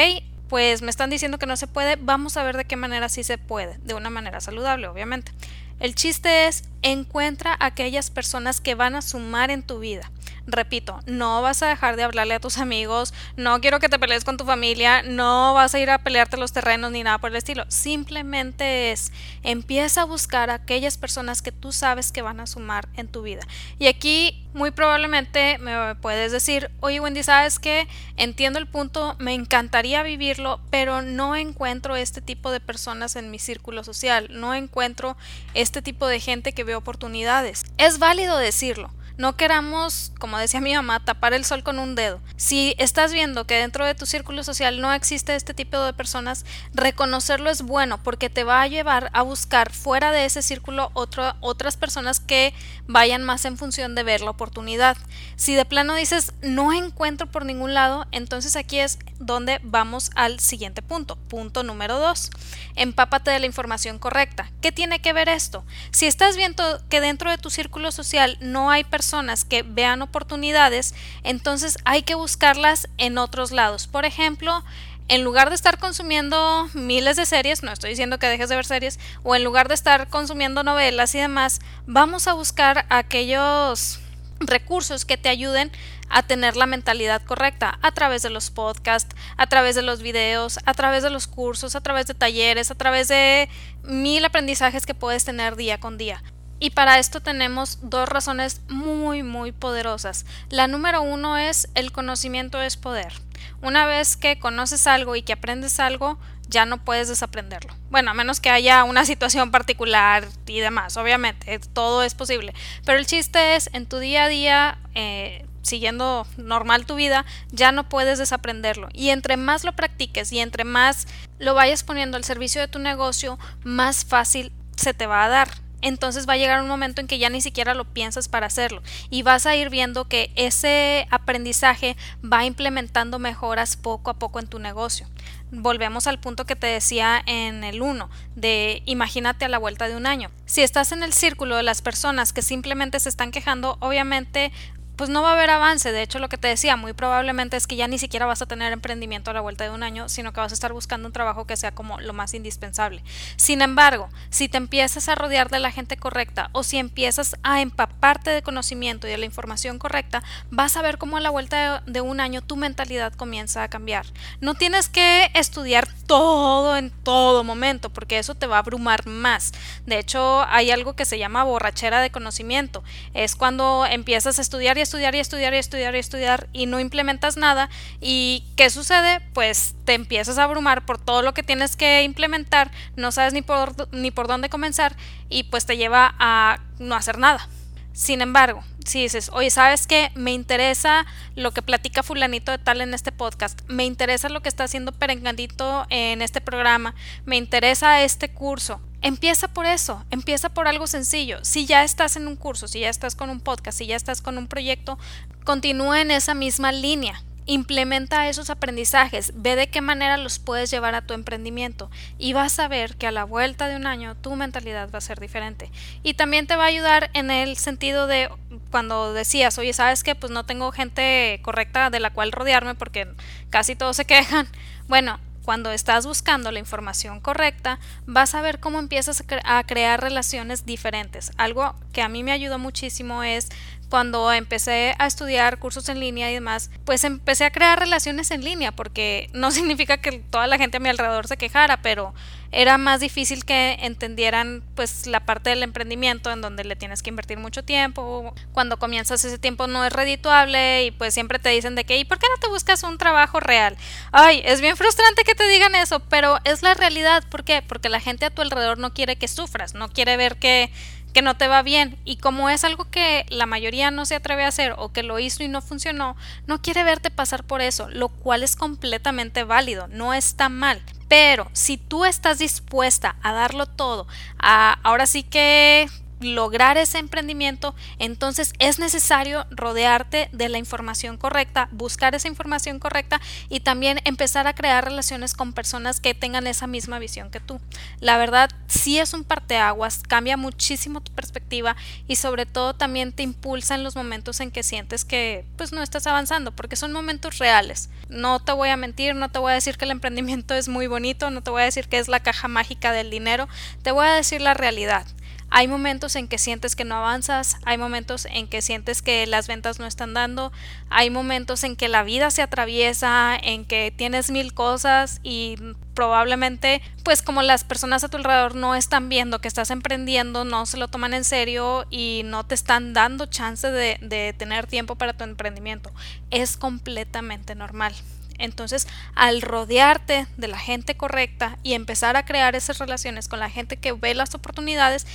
pues 0.47 0.81
me 0.81 0.89
están 0.89 1.11
diciendo 1.11 1.37
que 1.37 1.45
no 1.45 1.55
se 1.55 1.67
puede, 1.67 1.95
vamos 1.95 2.35
a 2.35 2.43
ver 2.43 2.57
de 2.57 2.65
qué 2.65 2.75
manera 2.75 3.07
sí 3.07 3.23
se 3.23 3.37
puede, 3.37 3.77
de 3.83 3.93
una 3.93 4.09
manera 4.09 4.41
saludable, 4.41 4.87
obviamente. 4.87 5.31
El 5.79 5.95
chiste 5.95 6.47
es 6.47 6.63
encuentra 6.81 7.55
aquellas 7.59 8.09
personas 8.09 8.59
que 8.59 8.75
van 8.75 8.95
a 8.95 9.01
sumar 9.01 9.49
en 9.51 9.63
tu 9.63 9.79
vida. 9.79 10.11
Repito, 10.51 10.99
no 11.05 11.43
vas 11.43 11.61
a 11.61 11.67
dejar 11.67 11.95
de 11.95 12.03
hablarle 12.03 12.33
a 12.33 12.39
tus 12.39 12.57
amigos, 12.57 13.13
no 13.37 13.61
quiero 13.61 13.79
que 13.79 13.87
te 13.87 13.99
pelees 13.99 14.23
con 14.23 14.37
tu 14.37 14.45
familia, 14.45 15.03
no 15.03 15.53
vas 15.53 15.75
a 15.75 15.79
ir 15.79 15.91
a 15.91 15.99
pelearte 15.99 16.37
los 16.37 16.51
terrenos 16.51 16.91
ni 16.91 17.03
nada 17.03 17.19
por 17.19 17.29
el 17.29 17.35
estilo. 17.35 17.65
Simplemente 17.67 18.91
es, 18.91 19.11
empieza 19.43 20.01
a 20.01 20.05
buscar 20.05 20.49
a 20.49 20.55
aquellas 20.55 20.97
personas 20.97 21.43
que 21.43 21.51
tú 21.51 21.71
sabes 21.71 22.11
que 22.11 22.23
van 22.23 22.39
a 22.39 22.47
sumar 22.47 22.89
en 22.95 23.07
tu 23.07 23.21
vida. 23.21 23.41
Y 23.77 23.87
aquí 23.87 24.43
muy 24.53 24.71
probablemente 24.71 25.59
me 25.59 25.93
puedes 25.95 26.31
decir, 26.31 26.71
oye 26.79 26.99
Wendy, 26.99 27.21
¿sabes 27.21 27.59
qué? 27.59 27.87
Entiendo 28.17 28.57
el 28.57 28.67
punto, 28.67 29.15
me 29.19 29.35
encantaría 29.35 30.01
vivirlo, 30.01 30.59
pero 30.71 31.03
no 31.03 31.35
encuentro 31.35 31.95
este 31.95 32.21
tipo 32.21 32.49
de 32.51 32.59
personas 32.59 33.15
en 33.15 33.29
mi 33.29 33.37
círculo 33.37 33.83
social, 33.83 34.27
no 34.31 34.55
encuentro 34.55 35.15
este 35.53 35.83
tipo 35.83 36.07
de 36.07 36.19
gente 36.19 36.53
que 36.53 36.63
ve 36.63 36.73
oportunidades. 36.73 37.63
Es 37.77 37.99
válido 37.99 38.37
decirlo, 38.37 38.89
no 39.19 39.35
queramos, 39.35 40.13
como 40.17 40.37
decía 40.37 40.61
mi 40.61 40.73
mamá, 40.73 41.03
tapar 41.03 41.33
el 41.33 41.43
sol 41.43 41.61
con 41.61 41.77
un 41.77 41.93
dedo. 41.93 42.21
Si 42.37 42.73
estás 42.77 43.11
viendo 43.11 43.45
que 43.45 43.55
dentro 43.55 43.85
de 43.85 43.93
tu 43.93 44.05
círculo 44.05 44.45
social 44.45 44.79
no 44.79 44.93
existe 44.93 45.35
este 45.35 45.53
tipo 45.53 45.77
de 45.77 45.91
personas, 45.91 46.45
reconocerlo 46.73 47.49
es 47.49 47.61
bueno 47.61 48.01
porque 48.01 48.29
te 48.29 48.45
va 48.45 48.61
a 48.61 48.67
llevar 48.67 49.09
a 49.11 49.21
buscar 49.21 49.73
fuera 49.73 50.13
de 50.13 50.23
ese 50.23 50.41
círculo 50.41 50.91
otras 50.93 51.75
personas 51.75 52.21
que 52.21 52.53
vayan 52.87 53.25
más 53.25 53.43
en 53.43 53.57
función 53.57 53.93
de 53.93 54.03
ver 54.03 54.21
la 54.21 54.31
oportunidad. 54.31 54.95
Si 55.35 55.53
de 55.53 55.65
plano 55.65 55.95
dices 55.95 56.31
no 56.41 56.71
encuentro 56.71 57.27
por 57.27 57.43
ningún 57.43 57.73
lado, 57.73 58.07
entonces 58.13 58.55
aquí 58.55 58.79
es 58.79 58.99
donde 59.19 59.59
vamos 59.63 60.11
al 60.15 60.39
siguiente 60.39 60.81
punto. 60.81 61.15
Punto 61.15 61.63
número 61.63 61.99
dos. 61.99 62.31
Empápate 62.75 63.31
de 63.31 63.39
la 63.39 63.45
información 63.45 63.99
correcta. 63.99 64.51
¿Qué 64.61 64.71
tiene 64.71 64.99
que 64.99 65.13
ver 65.13 65.29
esto? 65.29 65.63
Si 65.91 66.07
estás 66.07 66.37
viendo 66.37 66.63
que 66.89 67.01
dentro 67.01 67.29
de 67.29 67.37
tu 67.37 67.49
círculo 67.49 67.91
social 67.91 68.37
no 68.41 68.71
hay 68.71 68.83
personas 68.83 69.45
que 69.45 69.63
vean 69.63 70.01
oportunidades, 70.01 70.95
entonces 71.23 71.77
hay 71.85 72.03
que 72.03 72.15
buscarlas 72.15 72.87
en 72.97 73.17
otros 73.17 73.51
lados. 73.51 73.87
Por 73.87 74.05
ejemplo, 74.05 74.63
en 75.09 75.23
lugar 75.23 75.49
de 75.49 75.55
estar 75.55 75.79
consumiendo 75.79 76.69
miles 76.73 77.17
de 77.17 77.25
series, 77.25 77.63
no 77.63 77.71
estoy 77.71 77.89
diciendo 77.89 78.19
que 78.19 78.27
dejes 78.27 78.47
de 78.47 78.55
ver 78.55 78.65
series, 78.65 78.99
o 79.23 79.35
en 79.35 79.43
lugar 79.43 79.67
de 79.67 79.73
estar 79.73 80.07
consumiendo 80.07 80.63
novelas 80.63 81.15
y 81.15 81.19
demás, 81.19 81.59
vamos 81.87 82.27
a 82.27 82.33
buscar 82.33 82.85
aquellos 82.89 83.99
recursos 84.39 85.05
que 85.05 85.17
te 85.17 85.29
ayuden 85.29 85.71
a 86.09 86.23
tener 86.23 86.55
la 86.55 86.65
mentalidad 86.65 87.21
correcta 87.23 87.79
a 87.81 87.91
través 87.91 88.21
de 88.21 88.29
los 88.29 88.51
podcasts, 88.51 89.15
a 89.37 89.47
través 89.47 89.75
de 89.75 89.81
los 89.81 90.01
videos, 90.01 90.59
a 90.65 90.73
través 90.73 91.03
de 91.03 91.09
los 91.09 91.27
cursos, 91.27 91.75
a 91.75 91.81
través 91.81 92.07
de 92.07 92.13
talleres, 92.13 92.71
a 92.71 92.75
través 92.75 93.07
de 93.07 93.49
mil 93.83 94.23
aprendizajes 94.25 94.85
que 94.85 94.93
puedes 94.93 95.25
tener 95.25 95.55
día 95.55 95.79
con 95.79 95.97
día. 95.97 96.23
Y 96.61 96.71
para 96.71 96.99
esto 96.99 97.21
tenemos 97.21 97.79
dos 97.81 98.09
razones 98.09 98.61
muy 98.67 99.23
muy 99.23 99.53
poderosas. 99.53 100.25
La 100.49 100.67
número 100.67 101.01
uno 101.01 101.37
es 101.37 101.69
el 101.73 101.93
conocimiento 101.93 102.61
es 102.61 102.75
poder. 102.75 103.13
Una 103.61 103.85
vez 103.85 104.17
que 104.17 104.39
conoces 104.39 104.85
algo 104.85 105.15
y 105.15 105.21
que 105.21 105.33
aprendes 105.33 105.79
algo, 105.79 106.19
ya 106.49 106.65
no 106.65 106.83
puedes 106.83 107.07
desaprenderlo. 107.07 107.73
Bueno, 107.89 108.11
a 108.11 108.13
menos 108.13 108.41
que 108.41 108.49
haya 108.49 108.83
una 108.83 109.05
situación 109.11 109.51
particular 109.51 110.27
y 110.47 110.59
demás, 110.59 110.97
obviamente, 110.97 111.59
todo 111.73 112.03
es 112.03 112.15
posible. 112.15 112.53
Pero 112.85 112.99
el 112.99 113.05
chiste 113.05 113.55
es, 113.55 113.69
en 113.71 113.85
tu 113.85 113.99
día 113.99 114.25
a 114.25 114.27
día, 114.27 114.79
eh, 114.95 115.45
siguiendo 115.61 116.25
normal 116.37 116.85
tu 116.85 116.95
vida, 116.95 117.25
ya 117.51 117.71
no 117.71 117.87
puedes 117.87 118.19
desaprenderlo. 118.19 118.89
Y 118.93 119.09
entre 119.09 119.37
más 119.37 119.63
lo 119.63 119.73
practiques 119.73 120.31
y 120.31 120.39
entre 120.39 120.63
más 120.63 121.07
lo 121.37 121.53
vayas 121.53 121.83
poniendo 121.83 122.17
al 122.17 122.23
servicio 122.23 122.61
de 122.61 122.67
tu 122.67 122.79
negocio, 122.79 123.39
más 123.63 124.05
fácil 124.05 124.51
se 124.75 124.93
te 124.93 125.07
va 125.07 125.25
a 125.25 125.29
dar 125.29 125.49
entonces 125.81 126.27
va 126.27 126.33
a 126.33 126.37
llegar 126.37 126.61
un 126.61 126.67
momento 126.67 127.01
en 127.01 127.07
que 127.07 127.19
ya 127.19 127.29
ni 127.29 127.41
siquiera 127.41 127.73
lo 127.73 127.85
piensas 127.85 128.27
para 128.27 128.47
hacerlo 128.47 128.81
y 129.09 129.23
vas 129.23 129.45
a 129.45 129.55
ir 129.55 129.69
viendo 129.69 130.07
que 130.07 130.31
ese 130.35 131.07
aprendizaje 131.09 131.95
va 132.21 132.45
implementando 132.45 133.19
mejoras 133.19 133.77
poco 133.77 134.11
a 134.11 134.19
poco 134.19 134.39
en 134.39 134.47
tu 134.47 134.59
negocio. 134.59 135.07
Volvemos 135.51 136.05
al 136.05 136.19
punto 136.19 136.45
que 136.45 136.55
te 136.55 136.67
decía 136.67 137.21
en 137.25 137.63
el 137.63 137.81
1, 137.81 138.09
de 138.35 138.83
imagínate 138.85 139.45
a 139.45 139.49
la 139.49 139.57
vuelta 139.57 139.87
de 139.87 139.95
un 139.95 140.05
año. 140.05 140.31
Si 140.45 140.61
estás 140.61 140.91
en 140.91 141.01
el 141.01 141.13
círculo 141.13 141.55
de 141.55 141.63
las 141.63 141.81
personas 141.81 142.33
que 142.33 142.41
simplemente 142.41 142.99
se 142.99 143.09
están 143.09 143.31
quejando, 143.31 143.77
obviamente 143.79 144.51
pues 144.99 145.09
no 145.09 145.21
va 145.21 145.29
a 145.29 145.33
haber 145.35 145.49
avance. 145.49 145.93
De 145.93 146.01
hecho, 146.01 146.19
lo 146.19 146.27
que 146.27 146.37
te 146.37 146.49
decía, 146.49 146.75
muy 146.75 146.91
probablemente 146.91 147.55
es 147.55 147.67
que 147.67 147.77
ya 147.77 147.87
ni 147.87 147.97
siquiera 147.97 148.25
vas 148.25 148.41
a 148.41 148.47
tener 148.47 148.73
emprendimiento 148.73 149.31
a 149.31 149.33
la 149.33 149.39
vuelta 149.39 149.63
de 149.63 149.69
un 149.69 149.81
año, 149.81 150.09
sino 150.09 150.33
que 150.33 150.41
vas 150.41 150.51
a 150.51 150.53
estar 150.53 150.73
buscando 150.73 151.07
un 151.07 151.13
trabajo 151.13 151.47
que 151.47 151.55
sea 151.55 151.71
como 151.71 152.01
lo 152.01 152.11
más 152.11 152.33
indispensable. 152.33 153.01
Sin 153.37 153.61
embargo, 153.61 154.09
si 154.29 154.49
te 154.49 154.57
empiezas 154.57 155.07
a 155.07 155.15
rodear 155.15 155.49
de 155.49 155.59
la 155.59 155.71
gente 155.71 155.95
correcta 155.95 156.49
o 156.51 156.63
si 156.63 156.79
empiezas 156.79 157.37
a 157.43 157.61
empaparte 157.61 158.29
de 158.29 158.41
conocimiento 158.41 159.07
y 159.07 159.11
de 159.11 159.17
la 159.17 159.23
información 159.23 159.79
correcta, 159.79 160.21
vas 160.51 160.75
a 160.75 160.81
ver 160.81 160.97
cómo 160.97 161.15
a 161.15 161.21
la 161.21 161.29
vuelta 161.29 161.81
de, 161.85 162.01
un 162.01 162.19
año 162.19 162.41
tu 162.41 162.57
mentalidad 162.57 163.13
comienza 163.13 163.63
a 163.63 163.69
cambiar. 163.69 164.05
No 164.41 164.53
tienes 164.55 164.89
que 164.89 165.31
estudiar 165.33 165.87
todo 166.07 166.75
en 166.75 166.91
todo 166.91 167.45
momento, 167.45 167.89
porque 167.89 168.19
eso 168.19 168.35
te 168.35 168.47
va 168.47 168.57
a 168.57 168.59
abrumar 168.59 169.07
más. 169.07 169.53
De 169.85 169.97
hecho, 169.97 170.43
hay 170.49 170.71
algo 170.71 170.97
que 170.97 171.05
se 171.05 171.17
llama 171.17 171.45
borrachera 171.45 172.01
de 172.01 172.11
conocimiento. 172.11 172.83
Es 173.13 173.37
cuando 173.37 173.85
empiezas 173.89 174.39
a 174.39 174.41
estudiar 174.41 174.77
y 174.77 174.88
estudiar 174.89 175.13
y 175.13 175.19
estudiar 175.19 175.53
y 175.53 175.57
estudiar 175.57 175.95
y 175.95 175.99
estudiar 175.99 176.49
y 176.51 176.65
no 176.65 176.79
implementas 176.79 177.37
nada. 177.37 177.69
¿Y 178.01 178.43
qué 178.55 178.71
sucede? 178.71 179.21
Pues 179.33 179.75
te 179.85 179.93
empiezas 179.93 180.39
a 180.39 180.45
abrumar 180.45 180.83
por 180.83 180.97
todo 180.97 181.21
lo 181.21 181.35
que 181.35 181.43
tienes 181.43 181.75
que 181.75 182.01
implementar, 182.01 182.71
no 182.95 183.11
sabes 183.11 183.33
ni 183.33 183.43
por, 183.43 183.93
ni 183.93 184.09
por 184.09 184.27
dónde 184.27 184.49
comenzar 184.49 184.95
y 185.29 185.43
pues 185.43 185.67
te 185.67 185.77
lleva 185.77 186.15
a 186.17 186.59
no 186.79 186.95
hacer 186.95 187.19
nada. 187.19 187.47
Sin 187.93 188.21
embargo, 188.21 188.63
si 188.83 189.03
dices, 189.03 189.29
oye, 189.31 189.51
¿sabes 189.51 189.85
qué? 189.85 190.11
Me 190.15 190.31
interesa 190.31 191.05
lo 191.35 191.51
que 191.51 191.61
platica 191.61 192.01
fulanito 192.01 192.51
de 192.51 192.57
tal 192.57 192.81
en 192.81 192.95
este 192.95 193.11
podcast, 193.11 193.61
me 193.67 193.85
interesa 193.85 194.29
lo 194.29 194.41
que 194.41 194.49
está 194.49 194.63
haciendo 194.63 194.91
Perenganito 194.91 195.85
en 195.89 196.23
este 196.23 196.41
programa, 196.41 196.95
me 197.25 197.35
interesa 197.35 198.01
este 198.01 198.29
curso, 198.29 198.81
Empieza 199.01 199.47
por 199.47 199.65
eso, 199.65 200.03
empieza 200.11 200.49
por 200.49 200.67
algo 200.67 200.87
sencillo. 200.87 201.39
Si 201.43 201.65
ya 201.65 201.83
estás 201.83 202.15
en 202.15 202.27
un 202.27 202.35
curso, 202.35 202.67
si 202.67 202.81
ya 202.81 202.89
estás 202.89 203.15
con 203.15 203.29
un 203.29 203.39
podcast, 203.39 203.77
si 203.77 203.87
ya 203.87 203.95
estás 203.95 204.21
con 204.21 204.37
un 204.37 204.47
proyecto, 204.47 204.97
continúa 205.43 206.01
en 206.01 206.11
esa 206.11 206.33
misma 206.33 206.71
línea 206.71 207.23
implementa 207.49 208.29
esos 208.29 208.51
aprendizajes, 208.51 209.33
ve 209.35 209.55
de 209.55 209.67
qué 209.67 209.81
manera 209.81 210.17
los 210.17 210.37
puedes 210.37 210.69
llevar 210.69 210.93
a 210.93 211.01
tu 211.01 211.15
emprendimiento 211.15 211.89
y 212.19 212.33
vas 212.33 212.59
a 212.59 212.67
ver 212.67 212.95
que 212.95 213.07
a 213.07 213.11
la 213.11 213.23
vuelta 213.23 213.67
de 213.67 213.75
un 213.75 213.87
año 213.87 214.15
tu 214.15 214.35
mentalidad 214.35 214.89
va 214.93 214.99
a 214.99 215.01
ser 215.01 215.19
diferente. 215.19 215.71
Y 216.03 216.13
también 216.13 216.45
te 216.45 216.55
va 216.55 216.65
a 216.65 216.67
ayudar 216.67 217.09
en 217.13 217.31
el 217.31 217.57
sentido 217.57 218.05
de 218.05 218.29
cuando 218.69 219.13
decías, 219.13 219.57
oye, 219.57 219.73
¿sabes 219.73 220.03
qué? 220.03 220.13
Pues 220.13 220.31
no 220.31 220.45
tengo 220.45 220.71
gente 220.71 221.39
correcta 221.41 221.89
de 221.89 221.99
la 221.99 222.11
cual 222.11 222.31
rodearme 222.31 222.75
porque 222.75 223.07
casi 223.49 223.75
todos 223.75 223.95
se 223.95 224.05
quejan. 224.05 224.47
Bueno, 224.87 225.19
cuando 225.49 225.71
estás 225.71 226.05
buscando 226.05 226.51
la 226.51 226.59
información 226.59 227.19
correcta, 227.21 227.79
vas 228.05 228.35
a 228.35 228.41
ver 228.43 228.59
cómo 228.59 228.77
empiezas 228.77 229.23
a, 229.43 229.63
crear 229.63 229.99
relaciones 229.99 230.67
diferentes. 230.67 231.31
Algo 231.37 231.73
que 231.91 232.03
a 232.03 232.07
mí 232.07 232.21
me 232.21 232.31
ayudó 232.31 232.59
muchísimo 232.59 233.23
es 233.23 233.49
cuando 233.89 234.31
empecé 234.31 234.95
a 234.99 235.07
estudiar 235.07 235.57
cursos 235.57 235.89
en 235.89 235.99
línea 235.99 236.29
y 236.29 236.35
demás, 236.35 236.69
pues 236.85 237.03
empecé 237.03 237.45
a 237.45 237.51
crear 237.51 237.79
relaciones 237.79 238.31
en 238.31 238.43
línea, 238.43 238.71
porque 238.71 239.29
no 239.33 239.51
significa 239.51 239.97
que 239.97 240.19
toda 240.19 240.47
la 240.47 240.57
gente 240.57 240.77
a 240.77 240.79
mi 240.79 240.89
alrededor 240.89 241.27
se 241.27 241.37
quejara, 241.37 241.81
pero 241.81 242.13
era 242.51 242.77
más 242.79 242.99
difícil 242.99 243.45
que 243.45 243.77
entendieran 243.81 244.63
pues 244.75 245.05
la 245.05 245.19
parte 245.19 245.51
del 245.51 245.61
emprendimiento 245.61 246.31
en 246.31 246.41
donde 246.41 246.63
le 246.63 246.75
tienes 246.75 247.03
que 247.03 247.09
invertir 247.09 247.37
mucho 247.37 247.63
tiempo, 247.63 248.33
cuando 248.53 248.77
comienzas 248.77 249.23
ese 249.23 249.37
tiempo 249.37 249.67
no 249.67 249.85
es 249.85 249.93
redituable 249.93 250.85
y 250.85 250.91
pues 250.91 251.13
siempre 251.13 251.37
te 251.37 251.49
dicen 251.49 251.75
de 251.75 251.83
que 251.83 251.97
¿y 251.97 252.05
por 252.05 252.17
qué 252.17 252.25
no 252.33 252.39
te 252.41 252.49
buscas 252.49 252.81
un 252.83 252.97
trabajo 252.97 253.39
real? 253.39 253.77
Ay, 254.11 254.41
es 254.45 254.61
bien 254.61 254.77
frustrante 254.77 255.23
que 255.23 255.35
te 255.35 255.47
digan 255.47 255.75
eso, 255.75 255.99
pero 255.99 256.39
es 256.43 256.63
la 256.63 256.73
realidad, 256.73 257.23
¿por 257.29 257.43
qué? 257.43 257.61
Porque 257.61 257.89
la 257.89 257.99
gente 257.99 258.25
a 258.25 258.31
tu 258.31 258.41
alrededor 258.41 258.79
no 258.79 258.93
quiere 258.93 259.15
que 259.15 259.27
sufras, 259.27 259.75
no 259.75 259.89
quiere 259.89 260.17
ver 260.17 260.37
que 260.37 260.71
que 261.13 261.21
no 261.21 261.35
te 261.37 261.47
va 261.47 261.61
bien 261.61 261.97
y 262.05 262.17
como 262.17 262.49
es 262.49 262.63
algo 262.63 262.85
que 262.85 263.25
la 263.29 263.45
mayoría 263.45 263.91
no 263.91 264.05
se 264.05 264.15
atreve 264.15 264.45
a 264.45 264.49
hacer 264.49 264.75
o 264.77 264.91
que 264.91 265.03
lo 265.03 265.19
hizo 265.19 265.43
y 265.43 265.47
no 265.47 265.61
funcionó, 265.61 266.15
no 266.47 266.61
quiere 266.61 266.83
verte 266.83 267.11
pasar 267.11 267.43
por 267.43 267.61
eso, 267.61 267.89
lo 267.89 268.09
cual 268.09 268.43
es 268.43 268.55
completamente 268.55 269.43
válido, 269.43 269.87
no 269.87 270.13
está 270.13 270.49
mal. 270.49 270.81
Pero 271.07 271.49
si 271.53 271.77
tú 271.77 272.05
estás 272.05 272.37
dispuesta 272.37 273.15
a 273.23 273.33
darlo 273.33 273.65
todo, 273.65 274.07
a 274.37 274.77
ahora 274.83 275.07
sí 275.07 275.23
que 275.23 275.89
lograr 276.19 276.77
ese 276.77 276.97
emprendimiento, 276.97 277.75
entonces 277.97 278.53
es 278.59 278.79
necesario 278.79 279.45
rodearte 279.51 280.29
de 280.31 280.49
la 280.49 280.57
información 280.57 281.17
correcta, 281.17 281.69
buscar 281.71 282.15
esa 282.15 282.27
información 282.27 282.79
correcta 282.79 283.21
y 283.49 283.61
también 283.61 283.99
empezar 284.05 284.47
a 284.47 284.53
crear 284.53 284.83
relaciones 284.83 285.33
con 285.33 285.53
personas 285.53 285.99
que 285.99 286.13
tengan 286.13 286.47
esa 286.47 286.67
misma 286.67 286.99
visión 286.99 287.29
que 287.29 287.39
tú. 287.39 287.59
La 287.99 288.17
verdad, 288.17 288.49
sí 288.67 288.99
es 288.99 289.13
un 289.13 289.23
parteaguas, 289.23 290.03
cambia 290.07 290.37
muchísimo 290.37 291.01
tu 291.01 291.13
perspectiva 291.13 291.75
y 292.07 292.15
sobre 292.15 292.45
todo 292.45 292.73
también 292.73 293.13
te 293.13 293.23
impulsa 293.23 293.75
en 293.75 293.83
los 293.83 293.95
momentos 293.95 294.39
en 294.39 294.51
que 294.51 294.63
sientes 294.63 295.05
que 295.05 295.45
pues 295.57 295.71
no 295.71 295.81
estás 295.81 296.07
avanzando, 296.07 296.51
porque 296.51 296.75
son 296.75 296.91
momentos 296.91 297.37
reales. 297.37 297.89
No 298.09 298.39
te 298.39 298.51
voy 298.51 298.69
a 298.69 298.77
mentir, 298.77 299.15
no 299.15 299.29
te 299.29 299.39
voy 299.39 299.51
a 299.51 299.55
decir 299.55 299.77
que 299.77 299.85
el 299.85 299.91
emprendimiento 299.91 300.53
es 300.53 300.67
muy 300.67 300.87
bonito, 300.87 301.29
no 301.29 301.41
te 301.41 301.51
voy 301.51 301.61
a 301.61 301.65
decir 301.65 301.87
que 301.87 301.99
es 301.99 302.07
la 302.07 302.19
caja 302.19 302.47
mágica 302.47 302.91
del 302.91 303.09
dinero, 303.09 303.47
te 303.83 303.91
voy 303.91 304.05
a 304.07 304.13
decir 304.13 304.41
la 304.41 304.53
realidad. 304.53 305.05
Hay 305.51 305.67
momentos 305.67 306.15
en 306.15 306.27
que 306.27 306.37
sientes 306.37 306.75
que 306.75 306.85
no 306.85 306.95
avanzas, 306.95 307.57
hay 307.65 307.77
momentos 307.77 308.27
en 308.29 308.47
que 308.47 308.61
sientes 308.61 309.01
que 309.01 309.25
las 309.27 309.47
ventas 309.47 309.79
no 309.79 309.85
están 309.85 310.13
dando, 310.13 310.51
hay 310.89 311.09
momentos 311.09 311.63
en 311.63 311.75
que 311.75 311.89
la 311.89 312.03
vida 312.03 312.31
se 312.31 312.41
atraviesa, 312.41 313.35
en 313.35 313.65
que 313.65 313.93
tienes 313.95 314.29
mil 314.29 314.53
cosas 314.53 315.19
y 315.23 315.57
probablemente 315.93 316.81
pues 317.03 317.21
como 317.21 317.41
las 317.41 317.63
personas 317.63 318.03
a 318.03 318.09
tu 318.09 318.17
alrededor 318.17 318.55
no 318.55 318.75
están 318.75 319.09
viendo 319.09 319.41
que 319.41 319.47
estás 319.47 319.71
emprendiendo, 319.71 320.45
no 320.45 320.65
se 320.65 320.77
lo 320.77 320.87
toman 320.87 321.13
en 321.13 321.23
serio 321.23 321.85
y 321.89 322.21
no 322.25 322.45
te 322.45 322.55
están 322.55 322.93
dando 322.93 323.25
chance 323.25 323.69
de, 323.69 323.97
de 324.01 324.33
tener 324.37 324.67
tiempo 324.67 324.95
para 324.95 325.13
tu 325.13 325.23
emprendimiento. 325.23 325.91
Es 326.29 326.57
completamente 326.57 327.55
normal. 327.55 327.93
Entonces, 328.39 328.87
al 329.15 329.41
rodearte 329.41 330.27
de 330.37 330.47
la 330.47 330.57
gente 330.57 330.97
correcta 330.97 331.59
y 331.61 331.73
empezar 331.73 332.17
a 332.17 332.25
crear 332.25 332.55
esas 332.55 332.79
relaciones 332.79 333.27
con 333.27 333.39
la 333.39 333.49
gente 333.49 333.77
que 333.77 333.91
ve 333.91 334.15
las 334.15 334.33
oportunidades, 334.33 335.05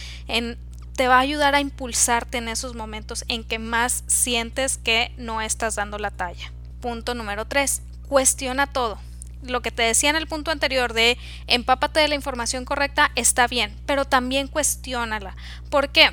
te 0.96 1.08
va 1.08 1.16
a 1.16 1.20
ayudar 1.20 1.54
a 1.54 1.60
impulsarte 1.60 2.38
en 2.38 2.48
esos 2.48 2.74
momentos 2.74 3.24
en 3.28 3.42
que 3.42 3.58
más 3.58 4.04
sientes 4.06 4.78
que 4.78 5.12
no 5.16 5.40
estás 5.40 5.74
dando 5.74 5.98
la 5.98 6.10
talla. 6.10 6.52
Punto 6.80 7.14
número 7.14 7.46
3. 7.46 7.82
Cuestiona 8.08 8.66
todo. 8.68 9.00
Lo 9.42 9.60
que 9.60 9.70
te 9.70 9.82
decía 9.82 10.08
en 10.10 10.16
el 10.16 10.26
punto 10.26 10.50
anterior 10.50 10.92
de 10.92 11.18
empápate 11.46 12.00
de 12.00 12.08
la 12.08 12.14
información 12.14 12.64
correcta 12.64 13.10
está 13.14 13.46
bien, 13.46 13.76
pero 13.84 14.04
también 14.04 14.48
cuestiónala. 14.48 15.36
¿Por 15.68 15.90
qué? 15.90 16.10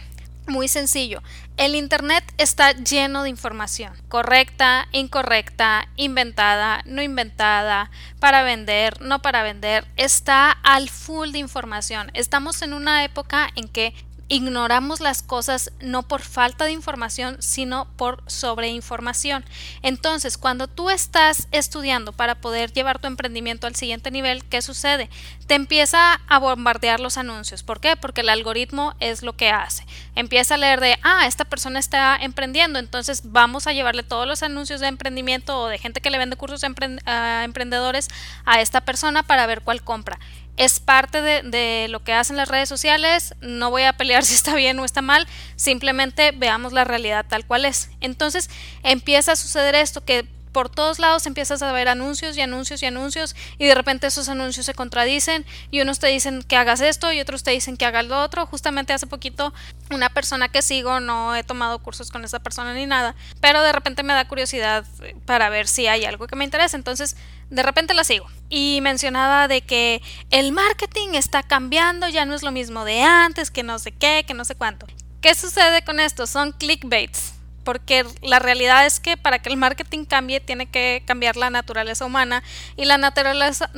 Muy 0.52 0.68
sencillo. 0.68 1.24
El 1.56 1.76
Internet 1.76 2.26
está 2.38 2.74
lleno 2.74 3.24
de 3.24 3.30
información, 3.30 3.94
correcta, 4.10 4.86
incorrecta, 4.92 5.88
inventada, 5.96 6.82
no 6.86 7.02
inventada, 7.02 7.90
para 8.20 8.44
vender, 8.44 9.00
no 9.00 9.22
para 9.22 9.44
vender. 9.44 9.88
Está 9.96 10.52
al 10.52 10.90
full 10.90 11.32
de 11.32 11.40
información. 11.40 12.12
Estamos 12.16 12.62
en 12.64 12.74
una 12.74 13.06
época 13.06 13.50
en 13.56 13.70
que 13.70 13.94
ignoramos 14.32 15.02
las 15.02 15.24
cosas 15.24 15.74
no 15.82 16.04
por 16.04 16.22
falta 16.22 16.64
de 16.64 16.72
información, 16.72 17.36
sino 17.42 17.90
por 17.98 18.24
sobreinformación. 18.28 19.44
Entonces, 19.82 20.38
cuando 20.38 20.70
tú 20.70 20.90
estás 20.90 21.50
estudiando 21.52 22.14
para 22.14 22.36
poder 22.36 22.72
llevar 22.72 23.00
tu 23.00 23.08
emprendimiento 23.08 23.68
al 23.68 23.76
siguiente 23.76 24.10
nivel, 24.10 24.46
¿qué 24.46 24.62
sucede? 24.62 25.10
Te 25.48 25.56
empieza 25.56 26.14
a 26.30 26.40
bombardear 26.40 27.02
los 27.02 27.18
anuncios. 27.18 27.62
¿Por 27.64 27.82
qué? 27.82 27.98
Porque 27.98 28.22
el 28.22 28.30
algoritmo 28.30 28.96
es 29.02 29.22
lo 29.22 29.36
que 29.36 29.50
hace. 29.50 29.86
Empieza 30.16 30.56
a 30.56 30.60
leer 30.60 30.80
de, 30.80 30.98
ah, 31.04 31.28
esta 31.28 31.44
persona 31.44 31.78
está 31.78 32.16
emprendiendo, 32.16 32.80
entonces 32.80 33.24
vamos 33.26 33.68
a 33.68 33.74
llevarle 33.74 34.04
todos 34.04 34.26
los 34.26 34.44
anuncios 34.44 34.80
de 34.80 34.88
emprendimiento 34.88 35.60
o 35.60 35.68
de 35.68 35.78
gente 35.78 36.00
que 36.00 36.10
le 36.10 36.18
vende 36.18 36.38
cursos 36.38 36.64
a 36.64 37.44
emprendedores 37.44 38.08
a 38.46 38.62
esta 38.62 38.80
persona 38.80 39.24
para 39.24 39.46
ver 39.46 39.60
cuál 39.62 39.84
compra 39.84 40.20
es 40.62 40.80
parte 40.80 41.24
de, 41.24 41.88
lo 41.90 42.04
que 42.04 42.14
hacen 42.14 42.38
las 42.38 42.48
redes 42.48 42.70
sociales, 42.70 43.34
no 43.42 43.72
voy 43.72 43.82
a 43.82 43.94
pelear 43.94 44.24
si 44.26 44.36
está 44.36 44.54
bien 44.54 44.78
o 44.80 44.86
está 44.86 45.02
mal, 45.02 45.28
simplemente 45.56 46.34
veamos 46.34 46.72
la 46.72 46.84
realidad 46.84 47.26
tal 47.28 47.48
cual 47.48 47.66
es. 47.66 47.90
Entonces 48.00 48.48
empieza 48.84 49.32
a 49.32 49.36
suceder 49.36 49.74
esto 49.74 50.06
que 50.06 50.28
por 50.52 50.70
todos 50.70 51.00
lados 51.00 51.26
empiezas 51.26 51.62
a 51.62 51.72
ver 51.72 51.88
anuncios 51.88 52.38
y 52.38 52.42
anuncios 52.42 52.82
y 52.84 52.86
anuncios 52.86 53.36
y 53.58 53.66
de 53.66 53.76
repente 53.76 54.08
esos 54.08 54.30
anuncios 54.30 54.66
se 54.66 54.74
contradicen 54.74 55.46
y 55.70 55.82
unos 55.82 56.00
te 56.00 56.08
dicen 56.08 56.44
que 56.44 56.56
hagas 56.56 56.82
esto 56.82 57.12
y 57.12 57.20
otros 57.20 57.44
te 57.44 57.52
dicen 57.52 57.78
que 57.78 57.86
hagas 57.86 58.06
lo 58.06 58.22
otro. 58.22 58.46
Justamente 58.46 58.94
hace 58.94 59.08
poquito 59.08 59.54
una 59.90 60.10
persona 60.10 60.50
que 60.50 60.62
sigo, 60.62 61.00
no 61.00 61.36
he 61.36 61.44
tomado 61.44 61.80
cursos 61.80 62.12
con 62.12 62.24
esa 62.26 62.40
persona 62.40 62.74
ni 62.74 62.86
nada, 62.86 63.16
pero 63.40 63.62
de 63.62 63.72
repente 63.72 64.04
me 64.04 64.14
da 64.14 64.28
curiosidad 64.28 64.86
para 65.26 65.50
ver 65.50 65.68
si 65.68 65.88
hay 65.88 66.06
algo 66.06 66.28
que 66.28 66.36
me 66.36 66.44
interesa. 66.44 66.78
Entonces 66.78 67.16
de 67.50 67.64
repente 67.64 67.94
la 67.94 68.04
sigo 68.04 68.28
y 68.50 68.80
mencionaba 68.82 69.48
de 69.48 69.62
que 69.62 70.02
el 70.30 70.52
marketing 70.52 71.10
está 71.14 71.44
cambiando, 71.44 72.08
ya 72.10 72.26
no 72.26 72.34
es 72.34 72.44
lo 72.44 72.52
mismo 72.52 72.86
de 72.86 73.04
antes, 73.04 73.52
que 73.52 73.64
no 73.64 73.80
sé 73.80 73.92
qué, 73.92 74.24
que 74.26 74.34
no 74.34 74.46
sé 74.46 74.56
cuánto. 74.56 74.88
¿Qué 75.22 75.36
sucede 75.36 75.84
con 75.84 76.00
esto? 76.00 76.26
Son 76.28 76.52
clickbaits 76.52 77.41
porque 77.64 78.06
la 78.22 78.40
realidad 78.40 78.86
es 78.86 79.00
que 79.00 79.18
para 79.18 79.40
que 79.40 79.50
el 79.50 79.58
marketing 79.58 80.06
cambie 80.06 80.40
tiene 80.40 80.68
que 80.68 81.04
cambiar 81.06 81.38
la 81.38 81.50
naturaleza 81.50 82.06
humana 82.06 82.44
y 82.76 82.86
la 82.86 82.98
naturaleza, 82.98 83.70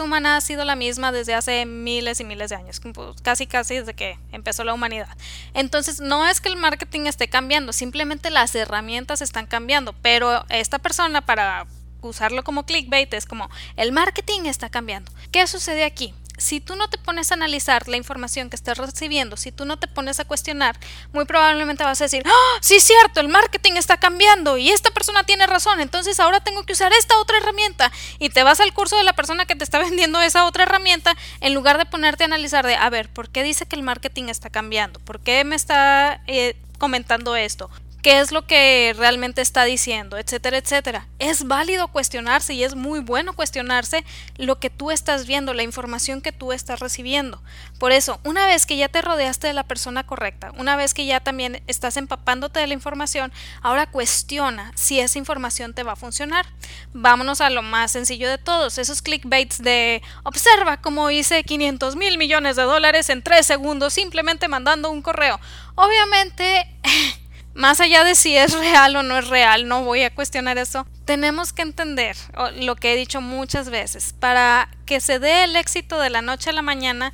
humana 0.00 0.36
ha 0.36 0.40
sido 0.40 0.64
la 0.64 0.76
misma 0.76 1.12
desde 1.12 1.34
hace 1.34 1.64
miles 1.66 2.20
y 2.20 2.24
miles 2.24 2.50
de 2.50 2.56
años, 2.56 2.80
casi 3.22 3.46
casi 3.46 3.76
desde 3.76 3.94
que 3.94 4.18
empezó 4.32 4.64
la 4.64 4.74
humanidad. 4.74 5.16
Entonces 5.54 6.00
no 6.00 6.26
es 6.26 6.40
que 6.40 6.48
el 6.48 6.56
marketing 6.56 7.06
esté 7.06 7.28
cambiando, 7.28 7.72
simplemente 7.72 8.30
las 8.30 8.54
herramientas 8.54 9.22
están 9.22 9.46
cambiando, 9.46 9.94
pero 10.02 10.44
esta 10.48 10.78
persona 10.78 11.22
para 11.22 11.66
usarlo 12.02 12.42
como 12.42 12.64
clickbait 12.64 13.12
es 13.14 13.26
como 13.26 13.48
el 13.76 13.92
marketing 13.92 14.42
está 14.46 14.68
cambiando. 14.68 15.10
¿Qué 15.30 15.46
sucede 15.46 15.84
aquí? 15.84 16.14
Si 16.42 16.60
tú 16.60 16.76
no 16.76 16.88
te 16.88 16.98
pones 16.98 17.30
a 17.30 17.34
analizar 17.34 17.88
la 17.88 17.96
información 17.96 18.50
que 18.50 18.56
estás 18.56 18.78
recibiendo, 18.78 19.36
si 19.36 19.52
tú 19.52 19.64
no 19.64 19.78
te 19.78 19.86
pones 19.86 20.20
a 20.20 20.24
cuestionar, 20.24 20.78
muy 21.12 21.24
probablemente 21.24 21.84
vas 21.84 22.00
a 22.00 22.04
decir, 22.04 22.22
¡Ah, 22.26 22.58
sí 22.60 22.76
es 22.76 22.84
cierto, 22.84 23.20
el 23.20 23.28
marketing 23.28 23.72
está 23.74 23.96
cambiando 23.96 24.58
y 24.58 24.70
esta 24.70 24.90
persona 24.90 25.24
tiene 25.24 25.46
razón, 25.46 25.80
entonces 25.80 26.20
ahora 26.20 26.40
tengo 26.40 26.64
que 26.64 26.72
usar 26.72 26.92
esta 26.92 27.18
otra 27.18 27.38
herramienta 27.38 27.92
y 28.18 28.28
te 28.28 28.42
vas 28.42 28.60
al 28.60 28.74
curso 28.74 28.96
de 28.96 29.04
la 29.04 29.12
persona 29.12 29.46
que 29.46 29.56
te 29.56 29.64
está 29.64 29.78
vendiendo 29.80 30.20
esa 30.20 30.44
otra 30.44 30.64
herramienta 30.64 31.16
en 31.40 31.54
lugar 31.54 31.78
de 31.78 31.86
ponerte 31.86 32.24
a 32.24 32.26
analizar 32.26 32.66
de, 32.66 32.74
a 32.74 32.90
ver, 32.90 33.08
¿por 33.08 33.30
qué 33.30 33.42
dice 33.42 33.66
que 33.66 33.76
el 33.76 33.82
marketing 33.82 34.24
está 34.24 34.50
cambiando? 34.50 35.00
¿Por 35.00 35.20
qué 35.20 35.44
me 35.44 35.56
está... 35.56 36.20
Eh, 36.26 36.56
comentando 36.82 37.36
esto 37.36 37.70
qué 38.02 38.18
es 38.18 38.32
lo 38.32 38.46
que 38.46 38.94
realmente 38.98 39.40
está 39.40 39.62
diciendo, 39.64 40.18
etcétera, 40.18 40.58
etcétera. 40.58 41.06
Es 41.20 41.46
válido 41.46 41.86
cuestionarse 41.86 42.52
y 42.52 42.64
es 42.64 42.74
muy 42.74 42.98
bueno 42.98 43.32
cuestionarse 43.32 44.04
lo 44.36 44.58
que 44.58 44.70
tú 44.70 44.90
estás 44.90 45.26
viendo, 45.26 45.54
la 45.54 45.62
información 45.62 46.20
que 46.20 46.32
tú 46.32 46.52
estás 46.52 46.80
recibiendo. 46.80 47.40
Por 47.78 47.92
eso, 47.92 48.20
una 48.24 48.44
vez 48.44 48.66
que 48.66 48.76
ya 48.76 48.88
te 48.88 49.02
rodeaste 49.02 49.46
de 49.46 49.52
la 49.52 49.62
persona 49.62 50.04
correcta, 50.04 50.52
una 50.58 50.74
vez 50.74 50.94
que 50.94 51.06
ya 51.06 51.20
también 51.20 51.62
estás 51.68 51.96
empapándote 51.96 52.58
de 52.58 52.66
la 52.66 52.74
información, 52.74 53.32
ahora 53.62 53.86
cuestiona 53.86 54.72
si 54.74 54.98
esa 54.98 55.18
información 55.18 55.72
te 55.72 55.84
va 55.84 55.92
a 55.92 55.96
funcionar. 55.96 56.46
Vámonos 56.92 57.40
a 57.40 57.50
lo 57.50 57.62
más 57.62 57.92
sencillo 57.92 58.28
de 58.28 58.38
todos, 58.38 58.78
esos 58.78 59.00
clickbaits 59.00 59.62
de 59.62 60.02
observa 60.24 60.80
cómo 60.80 61.08
hice 61.10 61.44
500 61.44 61.94
mil 61.94 62.18
millones 62.18 62.56
de 62.56 62.62
dólares 62.62 63.10
en 63.10 63.22
3 63.22 63.46
segundos 63.46 63.94
simplemente 63.94 64.48
mandando 64.48 64.90
un 64.90 65.02
correo. 65.02 65.38
Obviamente 65.76 66.66
más 67.54 67.80
allá 67.80 68.04
de 68.04 68.14
si 68.14 68.36
es 68.36 68.52
real 68.52 68.96
o 68.96 69.02
no 69.02 69.18
es 69.18 69.28
real, 69.28 69.68
no 69.68 69.84
voy 69.84 70.02
a 70.02 70.14
cuestionar 70.14 70.58
eso, 70.58 70.86
tenemos 71.04 71.52
que 71.52 71.62
entender 71.62 72.16
lo 72.56 72.76
que 72.76 72.92
he 72.92 72.96
dicho 72.96 73.20
muchas 73.20 73.68
veces, 73.68 74.14
para 74.18 74.68
que 74.86 75.00
se 75.00 75.18
dé 75.18 75.44
el 75.44 75.56
éxito 75.56 75.98
de 75.98 76.10
la 76.10 76.22
noche 76.22 76.50
a 76.50 76.52
la 76.52 76.62
mañana, 76.62 77.12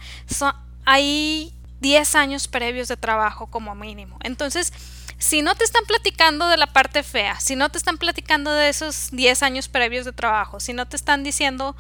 hay 0.85 1.53
10 1.81 2.15
años 2.15 2.49
previos 2.49 2.89
de 2.89 2.97
trabajo 2.97 3.47
como 3.49 3.75
mínimo. 3.75 4.19
Entonces, 4.23 4.73
si 5.19 5.43
no 5.43 5.55
te 5.57 5.65
están 5.65 5.85
platicando 5.85 6.49
de 6.49 6.57
la 6.57 6.69
parte 6.69 7.03
fea, 7.03 7.41
si 7.41 7.57
no 7.57 7.69
te 7.71 7.79
están 7.79 7.99
platicando 7.99 8.53
de 8.53 8.69
esos 8.69 9.11
10 9.11 9.43
años 9.43 9.69
previos 9.69 10.05
de 10.05 10.13
trabajo, 10.13 10.61
si 10.61 10.73
no 10.73 10.87
te 10.87 10.97
están 10.97 11.25
diciendo 11.25 11.77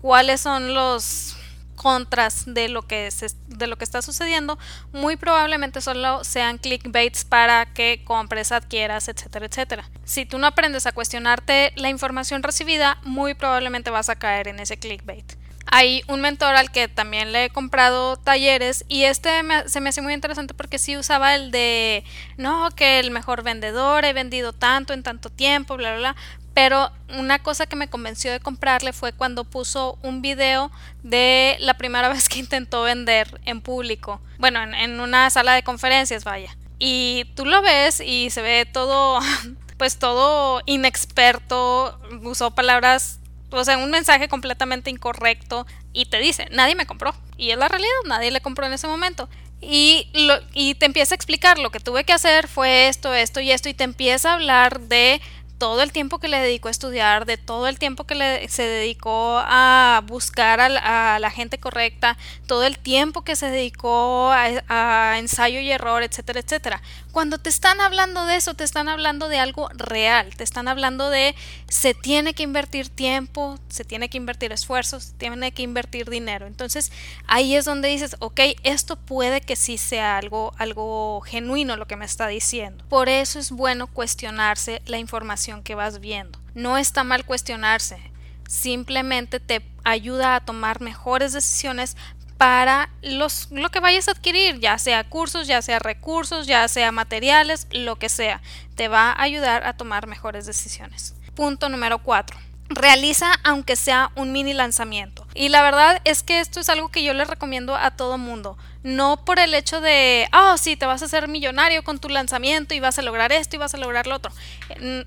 cuáles 0.00 0.40
son 0.40 0.74
los 0.74 1.36
contras 1.80 2.44
de 2.44 2.68
lo 2.68 2.82
que 2.82 3.08
de 3.46 3.66
lo 3.66 3.78
que 3.78 3.84
está 3.84 4.02
sucediendo, 4.02 4.58
muy 4.92 5.16
probablemente 5.16 5.80
solo 5.80 6.24
sean 6.24 6.58
clickbaits 6.58 7.24
para 7.24 7.64
que 7.64 8.02
compres, 8.04 8.52
adquieras, 8.52 9.08
etcétera, 9.08 9.46
etcétera. 9.46 9.90
Si 10.04 10.26
tú 10.26 10.36
no 10.36 10.46
aprendes 10.46 10.84
a 10.84 10.92
cuestionarte 10.92 11.72
la 11.76 11.88
información 11.88 12.42
recibida, 12.42 12.98
muy 13.02 13.32
probablemente 13.32 13.88
vas 13.88 14.10
a 14.10 14.16
caer 14.16 14.48
en 14.48 14.60
ese 14.60 14.78
clickbait. 14.78 15.40
Hay 15.72 16.02
un 16.08 16.20
mentor 16.20 16.54
al 16.54 16.70
que 16.70 16.88
también 16.88 17.32
le 17.32 17.44
he 17.44 17.50
comprado 17.50 18.16
talleres 18.16 18.84
y 18.88 19.04
este 19.04 19.30
se 19.66 19.80
me 19.80 19.88
hace 19.88 20.02
muy 20.02 20.12
interesante 20.12 20.52
porque 20.52 20.78
sí 20.78 20.96
usaba 20.96 21.34
el 21.34 21.50
de 21.50 22.04
no, 22.36 22.70
que 22.74 22.98
el 22.98 23.10
mejor 23.10 23.42
vendedor, 23.42 24.04
he 24.04 24.12
vendido 24.12 24.52
tanto 24.52 24.92
en 24.92 25.02
tanto 25.02 25.30
tiempo, 25.30 25.76
bla, 25.76 25.96
bla, 25.96 25.98
bla. 25.98 26.16
Pero 26.54 26.90
una 27.16 27.38
cosa 27.38 27.66
que 27.66 27.76
me 27.76 27.88
convenció 27.88 28.32
de 28.32 28.40
comprarle 28.40 28.92
fue 28.92 29.12
cuando 29.12 29.44
puso 29.44 29.98
un 30.02 30.22
video 30.22 30.70
de 31.02 31.56
la 31.60 31.74
primera 31.74 32.08
vez 32.12 32.28
que 32.28 32.38
intentó 32.38 32.82
vender 32.82 33.40
en 33.44 33.60
público. 33.60 34.20
Bueno, 34.38 34.62
en, 34.62 35.00
una 35.00 35.30
sala 35.30 35.54
de 35.54 35.62
conferencias, 35.62 36.24
vaya. 36.24 36.56
Y 36.78 37.26
tú 37.34 37.44
lo 37.44 37.62
ves 37.62 38.00
y 38.00 38.30
se 38.30 38.42
ve 38.42 38.66
todo, 38.70 39.20
pues 39.76 39.98
todo 39.98 40.62
inexperto, 40.66 42.00
usó 42.22 42.50
palabras 42.52 43.20
o 43.52 43.64
sea, 43.64 43.78
un 43.78 43.90
mensaje 43.90 44.28
completamente 44.28 44.90
incorrecto 44.90 45.66
y 45.92 46.06
te 46.06 46.18
dice, 46.18 46.46
nadie 46.50 46.74
me 46.74 46.86
compró. 46.86 47.14
Y 47.36 47.50
es 47.50 47.58
la 47.58 47.68
realidad, 47.68 47.90
nadie 48.06 48.30
le 48.30 48.40
compró 48.40 48.66
en 48.66 48.72
ese 48.72 48.86
momento. 48.86 49.28
Y, 49.60 50.08
lo, 50.14 50.38
y 50.54 50.74
te 50.74 50.86
empieza 50.86 51.14
a 51.14 51.16
explicar, 51.16 51.58
lo 51.58 51.70
que 51.70 51.80
tuve 51.80 52.04
que 52.04 52.12
hacer 52.12 52.48
fue 52.48 52.88
esto, 52.88 53.12
esto 53.12 53.40
y 53.40 53.50
esto, 53.50 53.68
y 53.68 53.74
te 53.74 53.84
empieza 53.84 54.30
a 54.30 54.34
hablar 54.34 54.80
de 54.80 55.20
todo 55.60 55.82
el 55.82 55.92
tiempo 55.92 56.18
que 56.18 56.28
le 56.28 56.38
dedicó 56.38 56.68
a 56.68 56.70
estudiar, 56.70 57.26
de 57.26 57.36
todo 57.36 57.68
el 57.68 57.78
tiempo 57.78 58.04
que 58.04 58.14
le, 58.14 58.48
se 58.48 58.62
dedicó 58.62 59.38
a 59.44 60.02
buscar 60.06 60.58
a, 60.58 61.18
la 61.18 61.30
gente 61.30 61.58
correcta, 61.58 62.16
todo 62.46 62.64
el 62.64 62.78
tiempo 62.78 63.20
que 63.20 63.36
se 63.36 63.50
dedicó 63.50 64.30
a, 64.32 65.18
ensayo 65.18 65.60
y 65.60 65.70
error, 65.70 66.02
etcétera, 66.02 66.40
etcétera. 66.40 66.82
Cuando 67.12 67.36
te 67.36 67.50
están 67.50 67.78
hablando 67.82 68.24
de 68.24 68.36
eso, 68.36 68.54
te 68.54 68.64
están 68.64 68.88
hablando 68.88 69.28
de 69.28 69.38
algo 69.38 69.68
real, 69.74 70.34
te 70.34 70.44
están 70.44 70.66
hablando 70.66 71.10
de 71.10 71.34
se 71.68 71.92
tiene 71.92 72.32
que 72.32 72.42
invertir 72.42 72.88
tiempo, 72.88 73.58
se 73.68 73.84
tiene 73.84 74.08
que 74.08 74.16
invertir 74.16 74.52
esfuerzos, 74.52 75.04
se 75.04 75.12
tiene 75.14 75.52
que 75.52 75.62
invertir 75.62 76.08
dinero. 76.08 76.46
Entonces 76.46 76.90
ahí 77.26 77.54
es 77.54 77.66
donde 77.66 77.88
dices, 77.88 78.16
ok, 78.20 78.40
esto 78.62 78.96
puede 78.96 79.42
que 79.42 79.56
sí 79.56 79.76
sea 79.76 80.16
algo, 80.16 80.54
algo 80.56 81.20
genuino 81.20 81.76
lo 81.76 81.86
que 81.86 81.96
me 81.96 82.06
está 82.06 82.28
diciendo. 82.28 82.82
Por 82.88 83.10
eso 83.10 83.38
es 83.38 83.50
bueno 83.50 83.88
cuestionarse 83.88 84.80
la 84.86 84.96
información 84.96 85.49
que 85.62 85.74
vas 85.74 86.00
viendo. 86.00 86.38
No 86.54 86.78
está 86.78 87.04
mal 87.04 87.24
cuestionarse, 87.24 88.00
simplemente 88.48 89.38
te 89.40 89.62
ayuda 89.84 90.34
a 90.34 90.40
tomar 90.40 90.80
mejores 90.80 91.32
decisiones 91.32 91.96
para 92.36 92.88
los, 93.02 93.48
lo 93.50 93.70
que 93.70 93.80
vayas 93.80 94.08
a 94.08 94.12
adquirir, 94.12 94.60
ya 94.60 94.78
sea 94.78 95.04
cursos, 95.04 95.46
ya 95.46 95.60
sea 95.60 95.78
recursos, 95.78 96.46
ya 96.46 96.66
sea 96.68 96.90
materiales, 96.90 97.66
lo 97.70 97.96
que 97.96 98.08
sea. 98.08 98.40
Te 98.76 98.88
va 98.88 99.10
a 99.10 99.22
ayudar 99.22 99.66
a 99.66 99.74
tomar 99.74 100.06
mejores 100.06 100.46
decisiones. 100.46 101.14
Punto 101.34 101.68
número 101.68 101.98
4. 101.98 102.49
Realiza 102.70 103.32
aunque 103.42 103.76
sea 103.76 104.12
un 104.14 104.32
mini 104.32 104.52
lanzamiento. 104.52 105.26
Y 105.34 105.48
la 105.48 105.62
verdad 105.62 106.00
es 106.04 106.22
que 106.22 106.40
esto 106.40 106.60
es 106.60 106.68
algo 106.68 106.88
que 106.88 107.02
yo 107.02 107.12
le 107.14 107.24
recomiendo 107.24 107.76
a 107.76 107.90
todo 107.90 108.16
mundo. 108.16 108.56
No 108.82 109.24
por 109.24 109.38
el 109.38 109.54
hecho 109.54 109.80
de, 109.80 110.28
oh, 110.32 110.56
sí, 110.56 110.76
te 110.76 110.86
vas 110.86 111.02
a 111.02 111.06
hacer 111.06 111.28
millonario 111.28 111.84
con 111.84 111.98
tu 111.98 112.08
lanzamiento 112.08 112.74
y 112.74 112.80
vas 112.80 112.98
a 112.98 113.02
lograr 113.02 113.32
esto 113.32 113.56
y 113.56 113.58
vas 113.58 113.74
a 113.74 113.78
lograr 113.78 114.06
lo 114.06 114.16
otro. 114.16 114.32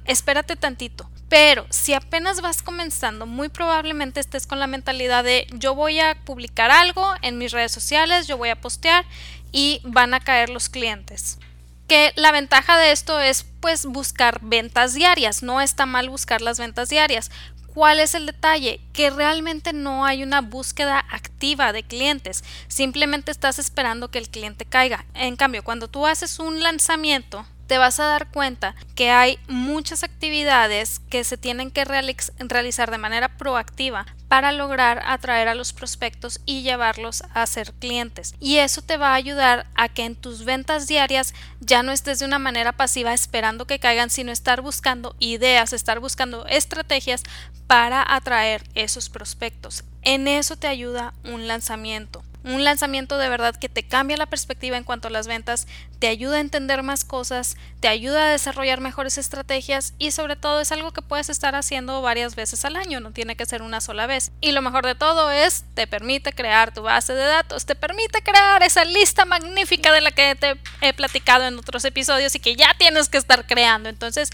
Espérate 0.06 0.56
tantito. 0.56 1.10
Pero 1.30 1.66
si 1.72 1.94
apenas 1.94 2.42
vas 2.42 2.62
comenzando, 2.62 3.26
muy 3.26 3.50
probablemente 3.50 4.20
estés 4.20 4.46
con 4.46 4.60
la 4.60 4.68
mentalidad 4.68 5.24
de 5.24 5.48
yo 5.52 5.74
voy 5.74 6.00
a 6.00 6.16
publicar 6.26 6.70
algo 6.70 7.12
en 7.24 7.40
mis 7.40 7.52
redes 7.52 7.72
sociales, 7.72 8.28
yo 8.28 8.38
voy 8.38 8.50
a 8.50 8.62
postear 8.62 9.06
y 9.52 9.82
van 9.84 10.14
a 10.14 10.20
caer 10.20 10.50
los 10.50 10.70
clientes. 10.70 11.40
Que 11.88 12.14
la 12.16 12.32
ventaja 12.32 12.78
de 12.78 12.92
esto 12.92 13.20
es 13.20 13.46
pues 13.62 13.86
buscar 13.86 14.40
ventas 14.42 14.94
diarias, 14.94 15.42
no 15.42 15.60
está 15.60 15.86
mal 15.86 16.10
buscar 16.10 16.42
las 16.42 16.60
ventas 16.60 16.90
diarias. 16.90 17.32
¿Cuál 17.74 18.00
es 18.00 18.14
el 18.14 18.28
detalle? 18.28 18.82
Que 18.94 19.10
realmente 19.10 19.74
no 19.74 20.06
hay 20.06 20.22
una 20.22 20.42
búsqueda 20.42 21.04
activa 21.10 21.74
de 21.74 21.82
clientes, 21.82 22.44
simplemente 22.68 23.32
estás 23.32 23.58
esperando 23.58 24.12
que 24.12 24.20
el 24.20 24.30
cliente 24.30 24.64
caiga. 24.64 25.06
En 25.16 25.36
cambio, 25.36 25.64
cuando 25.64 25.88
tú 25.88 26.06
haces 26.06 26.38
un 26.38 26.62
lanzamiento, 26.62 27.48
te 27.74 27.80
vas 27.80 28.00
a 28.00 28.06
dar 28.06 28.28
cuenta 28.28 28.76
que 28.94 29.10
hay 29.10 29.40
muchas 29.48 30.04
actividades 30.04 31.00
que 31.10 31.24
se 31.24 31.38
tienen 31.38 31.72
que 31.72 31.84
realizar 31.86 32.92
de 32.92 33.00
manera 33.00 33.36
proactiva 33.36 34.06
para 34.28 34.52
lograr 34.52 35.02
atraer 35.08 35.48
a 35.48 35.56
los 35.56 35.74
prospectos 35.74 36.40
y 36.46 36.62
llevarlos 36.62 37.24
a 37.34 37.48
ser 37.48 37.74
clientes. 37.74 38.36
Y 38.40 38.58
eso 38.58 38.84
te 38.84 38.98
va 38.98 39.14
a 39.14 39.16
ayudar 39.16 39.66
a 39.74 39.90
que 39.90 40.06
en 40.06 40.16
tus 40.16 40.46
ventas 40.46 40.86
diarias 40.86 41.34
ya 41.62 41.82
no 41.82 41.92
estés 41.92 42.20
de 42.20 42.26
una 42.26 42.38
manera 42.38 42.74
pasiva 42.74 43.12
esperando 43.12 43.66
que 43.66 43.80
caigan, 43.80 44.12
sino 44.12 44.32
estar 44.32 44.62
buscando 44.62 45.16
ideas, 45.18 45.74
estar 45.74 46.00
buscando 46.00 46.46
estrategias 46.46 47.24
para 47.66 48.06
atraer 48.08 48.62
esos 48.76 49.10
prospectos. 49.10 49.84
En 50.04 50.28
eso 50.28 50.58
te 50.58 50.68
ayuda 50.68 51.16
un 51.24 51.48
lanzamiento 51.48 52.24
un 52.44 52.64
lanzamiento 52.64 53.18
de 53.18 53.30
verdad 53.30 53.56
que 53.56 53.70
te 53.70 53.84
cambia 53.84 54.18
la 54.18 54.26
perspectiva 54.26 54.78
en 54.78 54.84
cuanto 54.84 55.08
a 55.08 55.12
las 55.12 55.28
ventas, 55.28 55.68
te 56.00 56.08
ayuda 56.08 56.38
a 56.38 56.42
entender 56.42 56.84
más 56.84 57.06
cosas, 57.06 57.56
te 57.80 57.88
ayuda 57.88 58.26
a 58.26 58.32
desarrollar 58.32 58.82
mejores 58.82 59.18
estrategias 59.18 59.94
y 59.98 60.12
sobre 60.12 60.36
todo 60.36 60.60
es 60.60 60.72
algo 60.72 60.92
que 60.92 61.02
puedes 61.02 61.30
estar 61.30 61.56
haciendo 61.56 62.02
varias 62.02 62.36
veces 62.36 62.66
al 62.66 62.76
año, 62.76 63.00
no 63.00 63.12
tiene 63.12 63.36
que 63.36 63.46
ser 63.46 63.62
una 63.62 63.82
sola 63.82 64.08
vez. 64.08 64.32
Y 64.42 64.52
lo 64.52 64.62
mejor 64.62 64.86
de 64.86 64.96
todo 64.96 65.32
es, 65.32 65.64
te 65.74 65.88
permite 65.88 66.34
crear 66.34 66.74
tu 66.74 66.82
base 66.82 67.14
de 67.14 67.24
datos, 67.24 67.66
te 67.66 67.76
permite 67.76 68.22
crear 68.22 68.62
esa 68.64 68.84
lista 68.84 69.26
magnífica 69.26 69.92
de 69.92 70.02
la 70.02 70.12
que 70.12 70.36
te 70.36 70.60
he 70.82 70.94
platicado 70.94 71.46
en 71.46 71.58
otros 71.58 71.86
episodios 71.86 72.36
y 72.36 72.40
que 72.40 72.56
ya 72.56 72.76
tienes 72.78 73.10
que 73.10 73.18
estar 73.18 73.48
creando. 73.48 73.90
Entonces, 73.90 74.30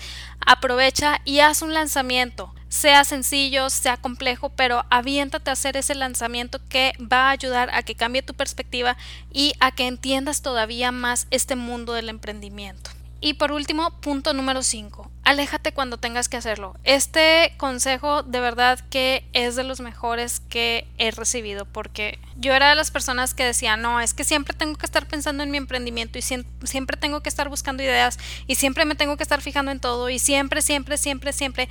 aprovecha 0.45 1.21
y 1.25 1.39
haz 1.39 1.61
un 1.61 1.73
lanzamiento 1.73 2.53
sea 2.69 3.03
sencillo, 3.03 3.69
sea 3.69 3.97
complejo, 3.97 4.49
pero 4.49 4.85
aviéntate 4.89 5.49
a 5.49 5.53
hacer 5.53 5.75
ese 5.75 5.95
lanzamiento 5.95 6.59
que 6.69 6.93
va 6.99 7.27
a 7.27 7.31
ayudar 7.31 7.69
a 7.73 7.83
que 7.83 7.95
cambie 7.95 8.21
tu 8.21 8.33
perspectiva 8.33 8.95
y 9.33 9.53
a 9.59 9.71
que 9.71 9.87
entiendas 9.87 10.41
todavía 10.41 10.91
más 10.91 11.27
este 11.31 11.55
mundo 11.55 11.93
del 11.93 12.09
emprendimiento. 12.09 12.91
Y 13.21 13.33
por 13.33 13.51
último, 13.51 13.91
punto 13.99 14.33
número 14.33 14.63
5. 14.63 15.11
Aléjate 15.25 15.73
cuando 15.73 15.97
tengas 15.97 16.29
que 16.29 16.37
hacerlo. 16.37 16.75
Este 16.85 17.53
consejo 17.57 18.23
de 18.23 18.39
verdad 18.39 18.79
que 18.89 19.25
es 19.33 19.57
de 19.57 19.65
los 19.65 19.81
mejores 19.81 20.39
que 20.39 20.87
he 20.97 21.11
recibido 21.11 21.65
porque 21.65 22.17
yo 22.37 22.53
era 22.53 22.69
de 22.69 22.75
las 22.75 22.91
personas 22.91 23.33
que 23.33 23.43
decía, 23.43 23.75
no, 23.75 23.99
es 23.99 24.13
que 24.13 24.23
siempre 24.23 24.55
tengo 24.55 24.77
que 24.77 24.85
estar 24.85 25.05
pensando 25.05 25.43
en 25.43 25.51
mi 25.51 25.57
emprendimiento 25.57 26.17
y 26.17 26.21
siempre 26.21 26.97
tengo 26.97 27.21
que 27.21 27.27
estar 27.27 27.49
buscando 27.49 27.83
ideas 27.83 28.17
y 28.47 28.55
siempre 28.55 28.85
me 28.85 28.95
tengo 28.95 29.17
que 29.17 29.23
estar 29.23 29.41
fijando 29.41 29.71
en 29.71 29.81
todo 29.81 30.09
y 30.09 30.17
siempre, 30.17 30.61
siempre, 30.61 30.97
siempre, 30.97 31.33
siempre 31.33 31.69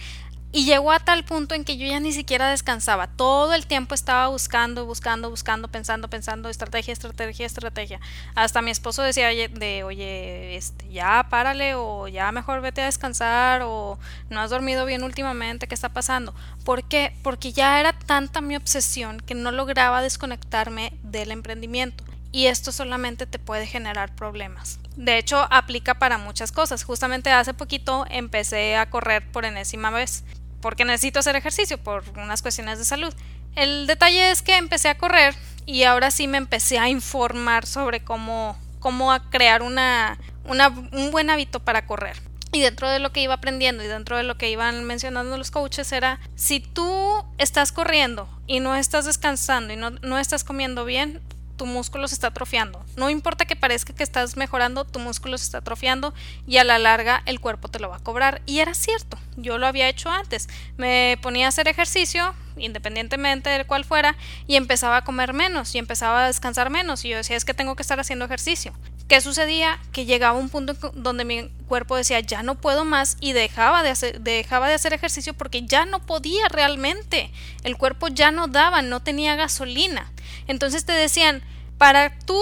y 0.50 0.64
llegó 0.64 0.92
a 0.92 0.98
tal 0.98 1.24
punto 1.24 1.54
en 1.54 1.64
que 1.64 1.76
yo 1.76 1.86
ya 1.86 2.00
ni 2.00 2.12
siquiera 2.12 2.48
descansaba. 2.48 3.06
Todo 3.06 3.52
el 3.52 3.66
tiempo 3.66 3.94
estaba 3.94 4.28
buscando, 4.28 4.86
buscando, 4.86 5.28
buscando, 5.28 5.68
pensando, 5.68 6.08
pensando, 6.08 6.48
estrategia, 6.48 6.92
estrategia, 6.92 7.44
estrategia. 7.44 8.00
Hasta 8.34 8.62
mi 8.62 8.70
esposo 8.70 9.02
decía 9.02 9.28
de, 9.28 9.84
oye, 9.84 10.56
este, 10.56 10.88
ya 10.88 11.26
párale 11.28 11.74
o 11.74 12.08
ya 12.08 12.32
mejor 12.32 12.62
vete 12.62 12.80
a 12.80 12.86
descansar 12.86 13.62
o 13.62 13.98
no 14.30 14.40
has 14.40 14.50
dormido 14.50 14.86
bien 14.86 15.02
últimamente, 15.02 15.68
¿qué 15.68 15.74
está 15.74 15.90
pasando? 15.90 16.34
¿Por 16.64 16.84
qué? 16.84 17.14
Porque 17.22 17.52
ya 17.52 17.78
era 17.78 17.92
tanta 17.92 18.40
mi 18.40 18.56
obsesión 18.56 19.20
que 19.20 19.34
no 19.34 19.52
lograba 19.52 20.00
desconectarme 20.00 20.94
del 21.02 21.30
emprendimiento. 21.30 22.04
Y 22.30 22.46
esto 22.46 22.72
solamente 22.72 23.26
te 23.26 23.38
puede 23.38 23.66
generar 23.66 24.14
problemas. 24.14 24.80
De 24.96 25.16
hecho, 25.16 25.46
aplica 25.50 25.98
para 25.98 26.18
muchas 26.18 26.52
cosas. 26.52 26.84
Justamente 26.84 27.30
hace 27.30 27.54
poquito 27.54 28.04
empecé 28.10 28.76
a 28.76 28.90
correr 28.90 29.30
por 29.30 29.44
enésima 29.44 29.90
vez 29.90 30.24
porque 30.60 30.84
necesito 30.84 31.20
hacer 31.20 31.36
ejercicio 31.36 31.78
por 31.78 32.04
unas 32.16 32.42
cuestiones 32.42 32.78
de 32.78 32.84
salud. 32.84 33.14
El 33.54 33.86
detalle 33.86 34.30
es 34.30 34.42
que 34.42 34.56
empecé 34.56 34.88
a 34.88 34.98
correr 34.98 35.34
y 35.66 35.84
ahora 35.84 36.10
sí 36.10 36.26
me 36.26 36.38
empecé 36.38 36.78
a 36.78 36.88
informar 36.88 37.66
sobre 37.66 38.00
cómo, 38.00 38.58
cómo 38.80 39.12
crear 39.30 39.62
una, 39.62 40.18
un 40.44 41.10
buen 41.10 41.30
hábito 41.30 41.60
para 41.60 41.86
correr. 41.86 42.16
Y 42.50 42.60
dentro 42.60 42.88
de 42.88 42.98
lo 42.98 43.12
que 43.12 43.20
iba 43.20 43.34
aprendiendo 43.34 43.84
y 43.84 43.88
dentro 43.88 44.16
de 44.16 44.22
lo 44.22 44.38
que 44.38 44.50
iban 44.50 44.84
mencionando 44.84 45.36
los 45.36 45.50
coaches 45.50 45.92
era, 45.92 46.18
si 46.34 46.60
tú 46.60 47.24
estás 47.36 47.72
corriendo 47.72 48.28
y 48.46 48.60
no 48.60 48.74
estás 48.74 49.04
descansando 49.04 49.74
y 49.74 49.76
no, 49.76 49.90
no 49.90 50.18
estás 50.18 50.44
comiendo 50.44 50.86
bien, 50.86 51.20
tu 51.58 51.66
músculo 51.66 52.08
se 52.08 52.14
está 52.14 52.28
atrofiando. 52.28 52.82
No 52.96 53.10
importa 53.10 53.44
que 53.44 53.56
parezca 53.56 53.92
que 53.92 54.02
estás 54.02 54.38
mejorando, 54.38 54.86
tu 54.86 54.98
músculo 55.00 55.36
se 55.36 55.44
está 55.44 55.58
atrofiando 55.58 56.14
y 56.46 56.56
a 56.56 56.64
la 56.64 56.78
larga 56.78 57.22
el 57.26 57.40
cuerpo 57.40 57.68
te 57.68 57.80
lo 57.80 57.90
va 57.90 57.96
a 57.96 58.02
cobrar. 58.02 58.40
Y 58.46 58.60
era 58.60 58.72
cierto, 58.72 59.18
yo 59.36 59.58
lo 59.58 59.66
había 59.66 59.88
hecho 59.88 60.08
antes. 60.08 60.48
Me 60.78 61.18
ponía 61.20 61.44
a 61.44 61.48
hacer 61.50 61.68
ejercicio, 61.68 62.34
independientemente 62.56 63.50
de 63.50 63.66
cuál 63.66 63.84
fuera, 63.84 64.16
y 64.46 64.56
empezaba 64.56 64.98
a 64.98 65.04
comer 65.04 65.34
menos 65.34 65.74
y 65.74 65.78
empezaba 65.78 66.24
a 66.24 66.26
descansar 66.28 66.70
menos. 66.70 67.04
Y 67.04 67.10
yo 67.10 67.18
decía, 67.18 67.36
es 67.36 67.44
que 67.44 67.52
tengo 67.52 67.76
que 67.76 67.82
estar 67.82 68.00
haciendo 68.00 68.24
ejercicio. 68.24 68.72
¿Qué 69.08 69.20
sucedía? 69.20 69.78
Que 69.92 70.06
llegaba 70.06 70.38
un 70.38 70.48
punto 70.48 70.74
donde 70.94 71.24
mi 71.24 71.50
cuerpo 71.68 71.96
decía, 71.96 72.20
ya 72.20 72.42
no 72.42 72.56
puedo 72.56 72.84
más 72.84 73.16
y 73.20 73.32
dejaba 73.32 73.82
de, 73.82 73.90
hacer, 73.90 74.20
dejaba 74.20 74.68
de 74.68 74.74
hacer 74.74 74.92
ejercicio 74.92 75.34
porque 75.34 75.62
ya 75.62 75.84
no 75.84 76.04
podía 76.04 76.48
realmente. 76.48 77.30
El 77.62 77.76
cuerpo 77.76 78.08
ya 78.08 78.32
no 78.32 78.48
daba, 78.48 78.82
no 78.82 79.00
tenía 79.00 79.36
gasolina. 79.36 80.10
Entonces 80.48 80.84
te 80.84 80.92
decían, 80.92 81.42
para 81.78 82.18
tú 82.18 82.40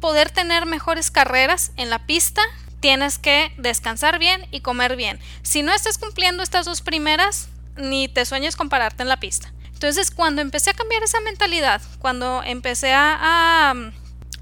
poder 0.00 0.30
tener 0.30 0.64
mejores 0.64 1.10
carreras 1.10 1.72
en 1.76 1.90
la 1.90 2.06
pista, 2.06 2.40
tienes 2.80 3.18
que 3.18 3.52
descansar 3.58 4.18
bien 4.18 4.46
y 4.50 4.60
comer 4.60 4.96
bien. 4.96 5.20
Si 5.42 5.62
no 5.62 5.72
estás 5.74 5.98
cumpliendo 5.98 6.42
estas 6.42 6.64
dos 6.64 6.80
primeras, 6.80 7.50
ni 7.76 8.08
te 8.08 8.24
sueñes 8.24 8.56
con 8.56 8.68
pararte 8.68 9.02
en 9.02 9.08
la 9.08 9.20
pista. 9.20 9.52
Entonces, 9.72 10.10
cuando 10.10 10.42
empecé 10.42 10.70
a 10.70 10.74
cambiar 10.74 11.02
esa 11.02 11.20
mentalidad, 11.20 11.80
cuando 12.00 12.42
empecé 12.42 12.92
a, 12.92 13.18
a 13.20 13.74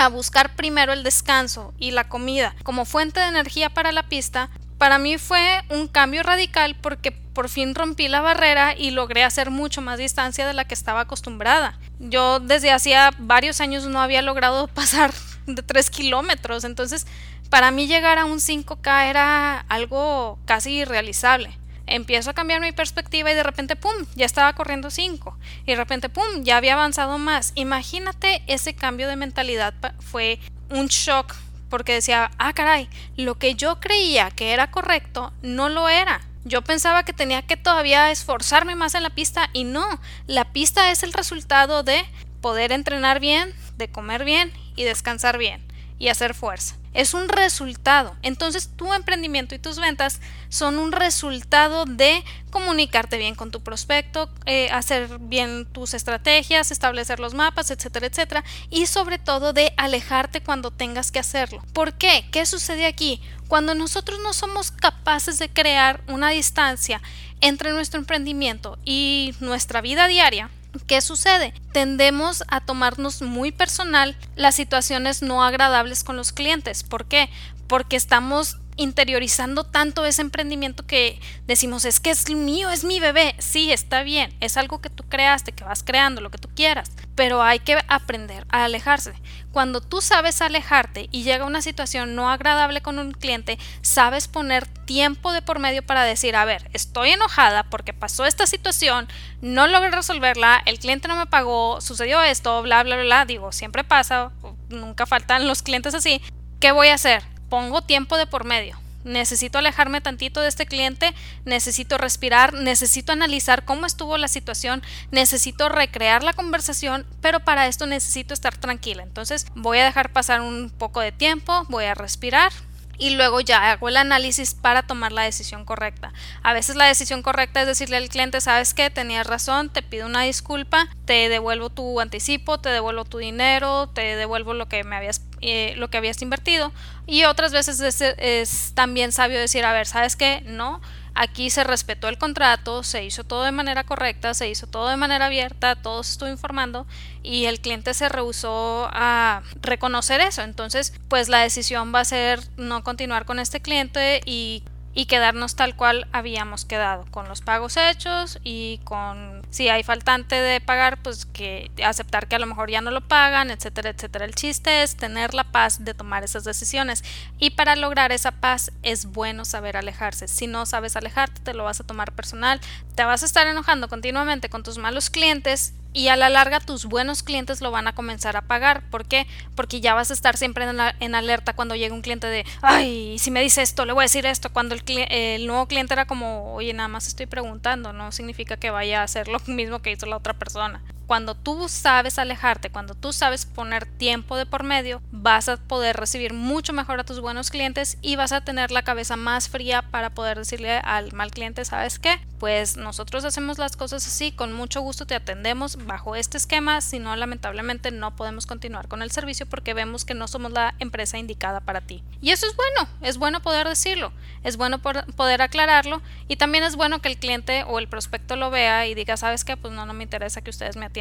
buscar 0.06 0.54
primero 0.54 0.92
el 0.92 1.02
descanso 1.02 1.74
y 1.76 1.90
la 1.90 2.08
comida 2.08 2.54
como 2.62 2.84
fuente 2.84 3.18
de 3.18 3.26
energía 3.26 3.70
para 3.70 3.90
la 3.90 4.04
pista, 4.04 4.50
para 4.78 4.98
mí 4.98 5.18
fue 5.18 5.62
un 5.70 5.88
cambio 5.88 6.22
radical 6.22 6.76
porque 6.80 7.10
por 7.10 7.48
fin 7.48 7.74
rompí 7.74 8.06
la 8.06 8.20
barrera 8.20 8.76
y 8.76 8.92
logré 8.92 9.24
hacer 9.24 9.50
mucho 9.50 9.82
más 9.82 9.98
distancia 9.98 10.46
de 10.46 10.54
la 10.54 10.64
que 10.64 10.74
estaba 10.74 11.00
acostumbrada. 11.00 11.78
Yo 11.98 12.38
desde 12.38 12.70
hacía 12.70 13.10
varios 13.18 13.60
años 13.60 13.86
no 13.86 14.00
había 14.00 14.22
logrado 14.22 14.66
pasar 14.74 15.12
de 15.46 15.62
3 15.62 15.90
kilómetros, 15.90 16.62
entonces 16.62 17.06
para 17.50 17.72
mí 17.72 17.88
llegar 17.88 18.18
a 18.18 18.24
un 18.24 18.38
5K 18.38 19.08
era 19.10 19.60
algo 19.68 20.38
casi 20.44 20.78
irrealizable 20.78 21.58
empiezo 21.90 22.30
a 22.30 22.34
cambiar 22.34 22.60
mi 22.60 22.72
perspectiva 22.72 23.30
y 23.30 23.34
de 23.34 23.42
repente, 23.42 23.76
¡pum!, 23.76 23.92
ya 24.14 24.26
estaba 24.26 24.52
corriendo 24.54 24.90
5. 24.90 25.36
Y 25.64 25.72
de 25.72 25.76
repente, 25.76 26.08
¡pum!, 26.08 26.42
ya 26.42 26.56
había 26.56 26.74
avanzado 26.74 27.18
más. 27.18 27.52
Imagínate 27.54 28.42
ese 28.46 28.74
cambio 28.74 29.08
de 29.08 29.16
mentalidad 29.16 29.74
fue 30.00 30.38
un 30.70 30.86
shock 30.86 31.34
porque 31.68 31.94
decía, 31.94 32.30
ah, 32.38 32.52
caray, 32.52 32.88
lo 33.16 33.36
que 33.36 33.54
yo 33.54 33.78
creía 33.80 34.30
que 34.30 34.52
era 34.52 34.70
correcto 34.70 35.32
no 35.42 35.68
lo 35.68 35.88
era. 35.88 36.20
Yo 36.44 36.62
pensaba 36.62 37.02
que 37.02 37.12
tenía 37.12 37.42
que 37.42 37.56
todavía 37.56 38.10
esforzarme 38.10 38.74
más 38.74 38.94
en 38.94 39.02
la 39.02 39.10
pista 39.10 39.50
y 39.52 39.64
no, 39.64 40.00
la 40.26 40.52
pista 40.52 40.90
es 40.90 41.02
el 41.02 41.12
resultado 41.12 41.82
de 41.82 42.04
poder 42.40 42.72
entrenar 42.72 43.20
bien, 43.20 43.52
de 43.76 43.88
comer 43.88 44.24
bien 44.24 44.52
y 44.76 44.84
descansar 44.84 45.36
bien 45.36 45.62
y 45.98 46.08
hacer 46.08 46.34
fuerza 46.34 46.76
es 46.94 47.14
un 47.14 47.28
resultado. 47.28 48.16
Entonces 48.22 48.70
tu 48.76 48.92
emprendimiento 48.92 49.54
y 49.54 49.58
tus 49.58 49.78
ventas 49.78 50.20
son 50.48 50.78
un 50.78 50.92
resultado 50.92 51.84
de 51.84 52.24
comunicarte 52.50 53.18
bien 53.18 53.34
con 53.34 53.50
tu 53.50 53.60
prospecto, 53.60 54.30
eh, 54.46 54.70
hacer 54.70 55.18
bien 55.18 55.66
tus 55.66 55.94
estrategias, 55.94 56.70
establecer 56.70 57.20
los 57.20 57.34
mapas, 57.34 57.70
etcétera, 57.70 58.06
etcétera. 58.06 58.44
Y 58.70 58.86
sobre 58.86 59.18
todo 59.18 59.52
de 59.52 59.72
alejarte 59.76 60.40
cuando 60.40 60.70
tengas 60.70 61.12
que 61.12 61.18
hacerlo. 61.18 61.62
¿Por 61.72 61.94
qué? 61.94 62.26
¿Qué 62.30 62.46
sucede 62.46 62.86
aquí? 62.86 63.20
Cuando 63.48 63.74
nosotros 63.74 64.18
no 64.22 64.32
somos 64.32 64.70
capaces 64.70 65.38
de 65.38 65.48
crear 65.48 66.02
una 66.08 66.30
distancia 66.30 67.00
entre 67.40 67.72
nuestro 67.72 68.00
emprendimiento 68.00 68.78
y 68.84 69.34
nuestra 69.40 69.80
vida 69.80 70.08
diaria, 70.08 70.50
¿Qué 70.86 71.00
sucede? 71.00 71.52
Tendemos 71.72 72.44
a 72.48 72.60
tomarnos 72.60 73.22
muy 73.22 73.52
personal 73.52 74.16
las 74.36 74.54
situaciones 74.54 75.22
no 75.22 75.42
agradables 75.42 76.04
con 76.04 76.16
los 76.16 76.32
clientes. 76.32 76.82
¿Por 76.82 77.06
qué? 77.06 77.30
Porque 77.66 77.96
estamos 77.96 78.58
interiorizando 78.78 79.64
tanto 79.64 80.06
ese 80.06 80.22
emprendimiento 80.22 80.86
que 80.86 81.20
decimos 81.46 81.84
es 81.84 82.00
que 82.00 82.10
es 82.10 82.30
mío, 82.30 82.70
es 82.70 82.84
mi 82.84 83.00
bebé. 83.00 83.34
Sí, 83.38 83.70
está 83.72 84.02
bien, 84.02 84.34
es 84.40 84.56
algo 84.56 84.80
que 84.80 84.88
tú 84.88 85.02
creaste, 85.02 85.52
que 85.52 85.64
vas 85.64 85.82
creando, 85.82 86.22
lo 86.22 86.30
que 86.30 86.38
tú 86.38 86.48
quieras, 86.54 86.92
pero 87.14 87.42
hay 87.42 87.58
que 87.58 87.76
aprender 87.88 88.46
a 88.48 88.64
alejarse. 88.64 89.12
Cuando 89.52 89.80
tú 89.80 90.00
sabes 90.00 90.40
alejarte 90.40 91.08
y 91.10 91.24
llega 91.24 91.44
una 91.44 91.60
situación 91.60 92.14
no 92.14 92.30
agradable 92.30 92.80
con 92.80 92.98
un 92.98 93.12
cliente, 93.12 93.58
sabes 93.82 94.28
poner 94.28 94.66
tiempo 94.66 95.32
de 95.32 95.42
por 95.42 95.58
medio 95.58 95.84
para 95.84 96.04
decir, 96.04 96.36
a 96.36 96.44
ver, 96.44 96.70
estoy 96.72 97.10
enojada 97.10 97.64
porque 97.64 97.92
pasó 97.92 98.24
esta 98.24 98.46
situación, 98.46 99.08
no 99.40 99.66
logré 99.66 99.90
resolverla, 99.90 100.62
el 100.64 100.78
cliente 100.78 101.08
no 101.08 101.16
me 101.16 101.26
pagó, 101.26 101.80
sucedió 101.80 102.22
esto, 102.22 102.62
bla, 102.62 102.84
bla, 102.84 102.96
bla, 102.96 103.24
digo, 103.24 103.50
siempre 103.50 103.82
pasa, 103.82 104.30
nunca 104.68 105.04
faltan 105.04 105.48
los 105.48 105.62
clientes 105.62 105.94
así. 105.94 106.22
¿Qué 106.60 106.72
voy 106.72 106.88
a 106.88 106.94
hacer? 106.94 107.37
Pongo 107.48 107.82
tiempo 107.82 108.16
de 108.16 108.26
por 108.26 108.44
medio. 108.44 108.78
Necesito 109.04 109.58
alejarme 109.58 110.00
tantito 110.00 110.40
de 110.40 110.48
este 110.48 110.66
cliente, 110.66 111.14
necesito 111.44 111.98
respirar, 111.98 112.52
necesito 112.52 113.12
analizar 113.12 113.64
cómo 113.64 113.86
estuvo 113.86 114.18
la 114.18 114.28
situación, 114.28 114.82
necesito 115.10 115.68
recrear 115.68 116.22
la 116.22 116.32
conversación, 116.32 117.06
pero 117.20 117.40
para 117.40 117.68
esto 117.68 117.86
necesito 117.86 118.34
estar 118.34 118.56
tranquila. 118.56 119.02
Entonces 119.02 119.46
voy 119.54 119.78
a 119.78 119.84
dejar 119.84 120.12
pasar 120.12 120.40
un 120.40 120.70
poco 120.70 121.00
de 121.00 121.12
tiempo, 121.12 121.64
voy 121.68 121.84
a 121.84 121.94
respirar, 121.94 122.52
y 122.98 123.10
luego 123.10 123.40
ya 123.40 123.70
hago 123.70 123.88
el 123.88 123.96
análisis 123.96 124.54
para 124.54 124.82
tomar 124.82 125.12
la 125.12 125.22
decisión 125.22 125.64
correcta. 125.64 126.12
A 126.42 126.52
veces 126.52 126.76
la 126.76 126.86
decisión 126.86 127.22
correcta 127.22 127.60
es 127.60 127.66
decirle 127.66 127.96
al 127.96 128.08
cliente, 128.08 128.40
sabes 128.40 128.74
qué, 128.74 128.90
tenías 128.90 129.26
razón, 129.26 129.70
te 129.70 129.82
pido 129.82 130.06
una 130.06 130.22
disculpa, 130.22 130.88
te 131.04 131.28
devuelvo 131.28 131.70
tu 131.70 132.00
anticipo, 132.00 132.58
te 132.58 132.68
devuelvo 132.68 133.04
tu 133.04 133.18
dinero, 133.18 133.88
te 133.88 134.16
devuelvo 134.16 134.52
lo 134.52 134.68
que 134.68 134.82
me 134.84 134.96
habías 134.96 135.20
eh, 135.40 135.74
lo 135.76 135.88
que 135.88 135.98
habías 135.98 136.20
invertido 136.22 136.72
y 137.06 137.24
otras 137.24 137.52
veces 137.52 137.80
es, 138.00 138.72
también 138.74 139.12
sabio 139.12 139.38
decir 139.38 139.64
a 139.64 139.72
ver 139.72 139.86
sabes 139.86 140.16
qué 140.16 140.42
no 140.46 140.80
Aquí 141.20 141.50
se 141.50 141.64
respetó 141.64 142.06
el 142.06 142.16
contrato, 142.16 142.84
se 142.84 143.04
hizo 143.04 143.24
todo 143.24 143.42
de 143.42 143.50
manera 143.50 143.82
correcta, 143.82 144.34
se 144.34 144.48
hizo 144.48 144.68
todo 144.68 144.88
de 144.88 144.96
manera 144.96 145.26
abierta, 145.26 145.74
todo 145.74 146.04
se 146.04 146.12
estuvo 146.12 146.28
informando 146.28 146.86
y 147.24 147.46
el 147.46 147.58
cliente 147.58 147.92
se 147.92 148.08
rehusó 148.08 148.88
a 148.92 149.42
reconocer 149.60 150.20
eso. 150.20 150.42
Entonces, 150.42 150.92
pues 151.08 151.28
la 151.28 151.40
decisión 151.40 151.92
va 151.92 152.00
a 152.00 152.04
ser 152.04 152.40
no 152.56 152.84
continuar 152.84 153.24
con 153.24 153.40
este 153.40 153.58
cliente 153.60 154.20
y 154.26 154.62
y 154.98 155.06
quedarnos 155.06 155.54
tal 155.54 155.76
cual 155.76 156.08
habíamos 156.10 156.64
quedado, 156.64 157.04
con 157.12 157.28
los 157.28 157.40
pagos 157.40 157.76
hechos 157.76 158.40
y 158.42 158.80
con 158.82 159.37
si 159.50 159.68
hay 159.68 159.82
faltante 159.82 160.36
de 160.36 160.60
pagar, 160.60 161.02
pues 161.02 161.26
que 161.26 161.70
aceptar 161.84 162.28
que 162.28 162.36
a 162.36 162.38
lo 162.38 162.46
mejor 162.46 162.70
ya 162.70 162.80
no 162.80 162.90
lo 162.90 163.00
pagan, 163.00 163.50
etcétera, 163.50 163.90
etcétera. 163.90 164.24
El 164.24 164.34
chiste 164.34 164.82
es 164.82 164.96
tener 164.96 165.34
la 165.34 165.44
paz 165.44 165.84
de 165.84 165.94
tomar 165.94 166.24
esas 166.24 166.44
decisiones 166.44 167.02
y 167.38 167.50
para 167.50 167.76
lograr 167.76 168.12
esa 168.12 168.32
paz 168.32 168.72
es 168.82 169.06
bueno 169.06 169.44
saber 169.44 169.76
alejarse. 169.76 170.28
Si 170.28 170.46
no 170.46 170.66
sabes 170.66 170.96
alejarte, 170.96 171.40
te 171.42 171.54
lo 171.54 171.64
vas 171.64 171.80
a 171.80 171.84
tomar 171.84 172.12
personal, 172.12 172.60
te 172.94 173.04
vas 173.04 173.22
a 173.22 173.26
estar 173.26 173.46
enojando 173.46 173.88
continuamente 173.88 174.48
con 174.48 174.62
tus 174.62 174.78
malos 174.78 175.10
clientes 175.10 175.74
y 175.92 176.08
a 176.08 176.16
la 176.16 176.28
larga 176.28 176.60
tus 176.60 176.84
buenos 176.84 177.22
clientes 177.22 177.60
lo 177.60 177.70
van 177.70 177.88
a 177.88 177.94
comenzar 177.94 178.36
a 178.36 178.42
pagar. 178.42 178.82
¿Por 178.90 179.06
qué? 179.06 179.26
Porque 179.54 179.80
ya 179.80 179.94
vas 179.94 180.10
a 180.10 180.14
estar 180.14 180.36
siempre 180.36 180.66
en, 181.00 181.14
alerta 181.14 181.54
cuando 181.54 181.74
llegue 181.74 181.92
un 181.92 182.02
cliente 182.02 182.26
de, 182.26 182.44
ay, 182.62 183.18
si 183.18 183.30
me 183.30 183.42
dice 183.42 183.62
esto, 183.62 183.84
le 183.84 183.92
voy 183.92 184.02
a 184.02 184.04
decir 184.04 184.26
esto. 184.26 184.50
Cuando 184.50 184.74
el, 184.74 184.82
el, 184.86 185.46
nuevo 185.46 185.66
cliente 185.66 185.94
era 185.94 186.06
como, 186.06 186.54
oye, 186.54 186.72
nada 186.72 186.88
más 186.88 187.08
estoy 187.08 187.26
preguntando, 187.26 187.92
no 187.92 188.12
significa 188.12 188.56
que 188.56 188.70
vaya 188.70 189.00
a 189.00 189.04
hacer 189.04 189.28
lo 189.28 189.40
mismo 189.46 189.80
que 189.80 189.90
hizo 189.90 190.06
la 190.06 190.16
otra 190.16 190.34
persona. 190.34 190.82
Cuando 191.08 191.34
tú 191.34 191.70
sabes 191.70 192.18
alejarte, 192.18 192.68
cuando 192.68 192.94
tú 192.94 193.14
sabes 193.14 193.46
poner 193.46 193.86
tiempo 193.86 194.36
de 194.36 194.44
por 194.44 194.62
medio, 194.62 195.00
vas 195.10 195.48
a 195.48 195.56
poder 195.56 195.96
recibir 195.96 196.34
mucho 196.34 196.74
mejor 196.74 197.00
a 197.00 197.04
tus 197.04 197.20
buenos 197.20 197.50
clientes 197.50 197.96
y 198.02 198.16
vas 198.16 198.32
a 198.32 198.42
tener 198.42 198.70
la 198.72 198.82
cabeza 198.82 199.16
más 199.16 199.48
fría 199.48 199.80
para 199.80 200.10
poder 200.10 200.36
decirle 200.36 200.76
al 200.76 201.14
mal 201.14 201.30
cliente, 201.30 201.64
¿sabes 201.64 201.98
qué? 201.98 202.20
Pues 202.38 202.76
nosotros 202.76 203.24
hacemos 203.24 203.56
las 203.56 203.74
cosas 203.74 204.06
así, 204.06 204.32
con 204.32 204.52
mucho 204.52 204.82
gusto 204.82 205.06
te 205.06 205.14
atendemos 205.14 205.86
bajo 205.86 206.14
este 206.14 206.36
esquema, 206.36 206.82
si 206.82 206.98
no 206.98 207.16
lamentablemente 207.16 207.90
no 207.90 208.14
podemos 208.14 208.44
continuar 208.44 208.86
con 208.86 209.00
el 209.00 209.10
servicio 209.10 209.46
porque 209.46 209.72
vemos 209.72 210.04
que 210.04 210.12
no 210.12 210.28
somos 210.28 210.52
la 210.52 210.74
empresa 210.78 211.16
indicada 211.16 211.60
para 211.60 211.80
ti. 211.80 212.02
Y 212.20 212.32
eso 212.32 212.46
es 212.46 212.54
bueno, 212.54 212.86
es 213.00 213.16
bueno 213.16 213.40
poder 213.40 213.66
decirlo, 213.66 214.12
es 214.44 214.58
bueno 214.58 214.78
poder 214.78 215.40
aclararlo 215.40 216.02
y 216.28 216.36
también 216.36 216.64
es 216.64 216.76
bueno 216.76 217.00
que 217.00 217.08
el 217.08 217.16
cliente 217.16 217.64
o 217.64 217.78
el 217.78 217.88
prospecto 217.88 218.36
lo 218.36 218.50
vea 218.50 218.86
y 218.86 218.94
diga, 218.94 219.16
¿sabes 219.16 219.44
qué? 219.44 219.56
Pues 219.56 219.72
no, 219.72 219.86
no 219.86 219.94
me 219.94 220.04
interesa 220.04 220.42
que 220.42 220.50
ustedes 220.50 220.76
me 220.76 220.84
atiendan 220.84 220.97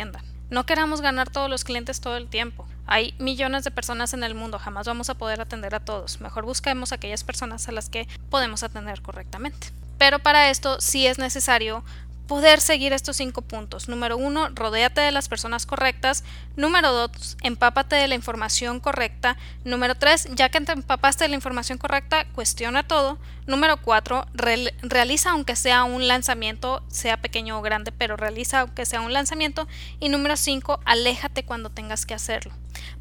no 0.49 0.65
queramos 0.65 1.01
ganar 1.01 1.29
todos 1.29 1.49
los 1.49 1.63
clientes 1.63 1.99
todo 1.99 2.17
el 2.17 2.27
tiempo. 2.27 2.67
Hay 2.85 3.13
millones 3.19 3.63
de 3.63 3.71
personas 3.71 4.13
en 4.13 4.23
el 4.23 4.33
mundo, 4.33 4.59
jamás 4.59 4.87
vamos 4.87 5.09
a 5.09 5.15
poder 5.15 5.41
atender 5.41 5.75
a 5.75 5.81
todos. 5.81 6.21
Mejor 6.21 6.45
busquemos 6.45 6.93
aquellas 6.93 7.23
personas 7.23 7.67
a 7.67 7.73
las 7.73 7.89
que 7.89 8.07
podemos 8.29 8.63
atender 8.63 9.01
correctamente. 9.01 9.71
Pero 9.97 10.19
para 10.19 10.49
esto 10.49 10.79
sí 10.79 11.05
es 11.05 11.17
necesario 11.17 11.83
poder 12.27 12.61
seguir 12.61 12.93
estos 12.93 13.17
cinco 13.17 13.41
puntos. 13.41 13.87
Número 13.87 14.17
uno, 14.17 14.49
rodéate 14.53 15.01
de 15.01 15.11
las 15.11 15.29
personas 15.29 15.65
correctas. 15.65 16.23
Número 16.55 16.91
dos, 16.91 17.37
empápate 17.41 17.95
de 17.95 18.07
la 18.07 18.15
información 18.15 18.79
correcta. 18.79 19.37
Número 19.63 19.95
tres, 19.95 20.27
ya 20.35 20.49
que 20.49 20.61
te 20.61 20.73
empapaste 20.73 21.23
de 21.23 21.29
la 21.29 21.35
información 21.35 21.77
correcta, 21.77 22.25
cuestiona 22.33 22.83
todo. 22.83 23.17
Número 23.45 23.77
cuatro, 23.77 24.27
realiza 24.33 25.31
aunque 25.31 25.55
sea 25.55 25.85
un 25.85 26.07
lanzamiento, 26.07 26.83
sea 26.89 27.17
pequeño 27.17 27.57
o 27.57 27.61
grande, 27.61 27.93
pero 27.93 28.17
realiza 28.17 28.59
aunque 28.59 28.85
sea 28.85 28.99
un 29.01 29.13
lanzamiento. 29.13 29.67
Y 29.99 30.09
número 30.09 30.35
cinco, 30.35 30.81
aléjate 30.85 31.45
cuando 31.45 31.69
tengas 31.69 32.05
que 32.05 32.13
hacerlo. 32.13 32.51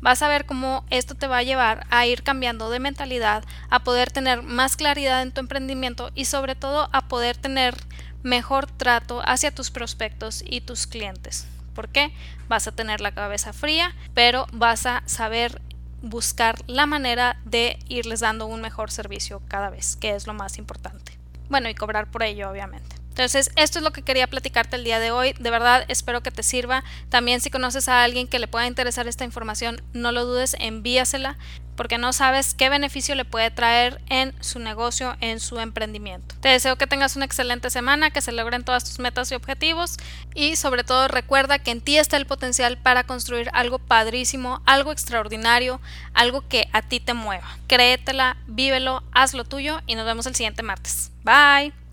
Vas 0.00 0.22
a 0.22 0.28
ver 0.28 0.46
cómo 0.46 0.84
esto 0.90 1.16
te 1.16 1.26
va 1.26 1.38
a 1.38 1.42
llevar 1.42 1.86
a 1.90 2.06
ir 2.06 2.22
cambiando 2.22 2.70
de 2.70 2.78
mentalidad, 2.78 3.44
a 3.70 3.82
poder 3.82 4.10
tener 4.10 4.42
más 4.42 4.76
claridad 4.76 5.22
en 5.22 5.32
tu 5.32 5.40
emprendimiento 5.40 6.10
y 6.14 6.26
sobre 6.26 6.54
todo 6.54 6.88
a 6.92 7.08
poder 7.08 7.36
tener 7.36 7.74
mejor 8.22 8.66
trato 8.66 9.22
hacia 9.24 9.54
tus 9.54 9.70
prospectos 9.70 10.42
y 10.46 10.60
tus 10.60 10.86
clientes. 10.86 11.46
¿Por 11.74 11.88
qué? 11.88 12.12
Vas 12.48 12.66
a 12.66 12.72
tener 12.72 13.00
la 13.00 13.12
cabeza 13.12 13.52
fría, 13.52 13.94
pero 14.14 14.46
vas 14.52 14.86
a 14.86 15.02
saber 15.06 15.60
buscar 16.02 16.56
la 16.66 16.86
manera 16.86 17.38
de 17.44 17.78
irles 17.88 18.20
dando 18.20 18.46
un 18.46 18.60
mejor 18.60 18.90
servicio 18.90 19.42
cada 19.48 19.70
vez, 19.70 19.96
que 19.96 20.14
es 20.14 20.26
lo 20.26 20.34
más 20.34 20.58
importante. 20.58 21.18
Bueno, 21.48 21.68
y 21.68 21.74
cobrar 21.74 22.10
por 22.10 22.22
ello, 22.22 22.50
obviamente. 22.50 22.95
Entonces, 23.16 23.50
esto 23.56 23.78
es 23.78 23.82
lo 23.82 23.92
que 23.94 24.02
quería 24.02 24.26
platicarte 24.26 24.76
el 24.76 24.84
día 24.84 25.00
de 25.00 25.10
hoy. 25.10 25.32
De 25.38 25.48
verdad, 25.48 25.86
espero 25.88 26.22
que 26.22 26.30
te 26.30 26.42
sirva. 26.42 26.84
También 27.08 27.40
si 27.40 27.48
conoces 27.48 27.88
a 27.88 28.04
alguien 28.04 28.28
que 28.28 28.38
le 28.38 28.46
pueda 28.46 28.66
interesar 28.66 29.08
esta 29.08 29.24
información, 29.24 29.80
no 29.94 30.12
lo 30.12 30.26
dudes, 30.26 30.54
envíasela 30.60 31.38
porque 31.76 31.98
no 31.98 32.12
sabes 32.12 32.54
qué 32.54 32.68
beneficio 32.68 33.14
le 33.14 33.24
puede 33.24 33.50
traer 33.50 34.02
en 34.08 34.34
su 34.42 34.58
negocio, 34.58 35.16
en 35.20 35.40
su 35.40 35.58
emprendimiento. 35.58 36.34
Te 36.40 36.48
deseo 36.48 36.76
que 36.76 36.86
tengas 36.86 37.16
una 37.16 37.24
excelente 37.24 37.70
semana, 37.70 38.10
que 38.10 38.22
se 38.22 38.32
logren 38.32 38.64
todas 38.64 38.84
tus 38.84 38.98
metas 38.98 39.30
y 39.30 39.34
objetivos 39.34 39.96
y 40.34 40.56
sobre 40.56 40.84
todo 40.84 41.08
recuerda 41.08 41.58
que 41.58 41.70
en 41.70 41.80
ti 41.80 41.98
está 41.98 42.16
el 42.16 42.26
potencial 42.26 42.78
para 42.78 43.04
construir 43.04 43.50
algo 43.52 43.78
padrísimo, 43.78 44.62
algo 44.64 44.90
extraordinario, 44.90 45.80
algo 46.14 46.46
que 46.48 46.68
a 46.72 46.82
ti 46.82 46.98
te 46.98 47.14
mueva. 47.14 47.58
Créetela, 47.66 48.38
vívelo, 48.46 49.02
haz 49.12 49.34
lo 49.34 49.44
tuyo 49.44 49.80
y 49.86 49.94
nos 49.94 50.06
vemos 50.06 50.26
el 50.26 50.34
siguiente 50.34 50.62
martes. 50.62 51.12
Bye. 51.24 51.85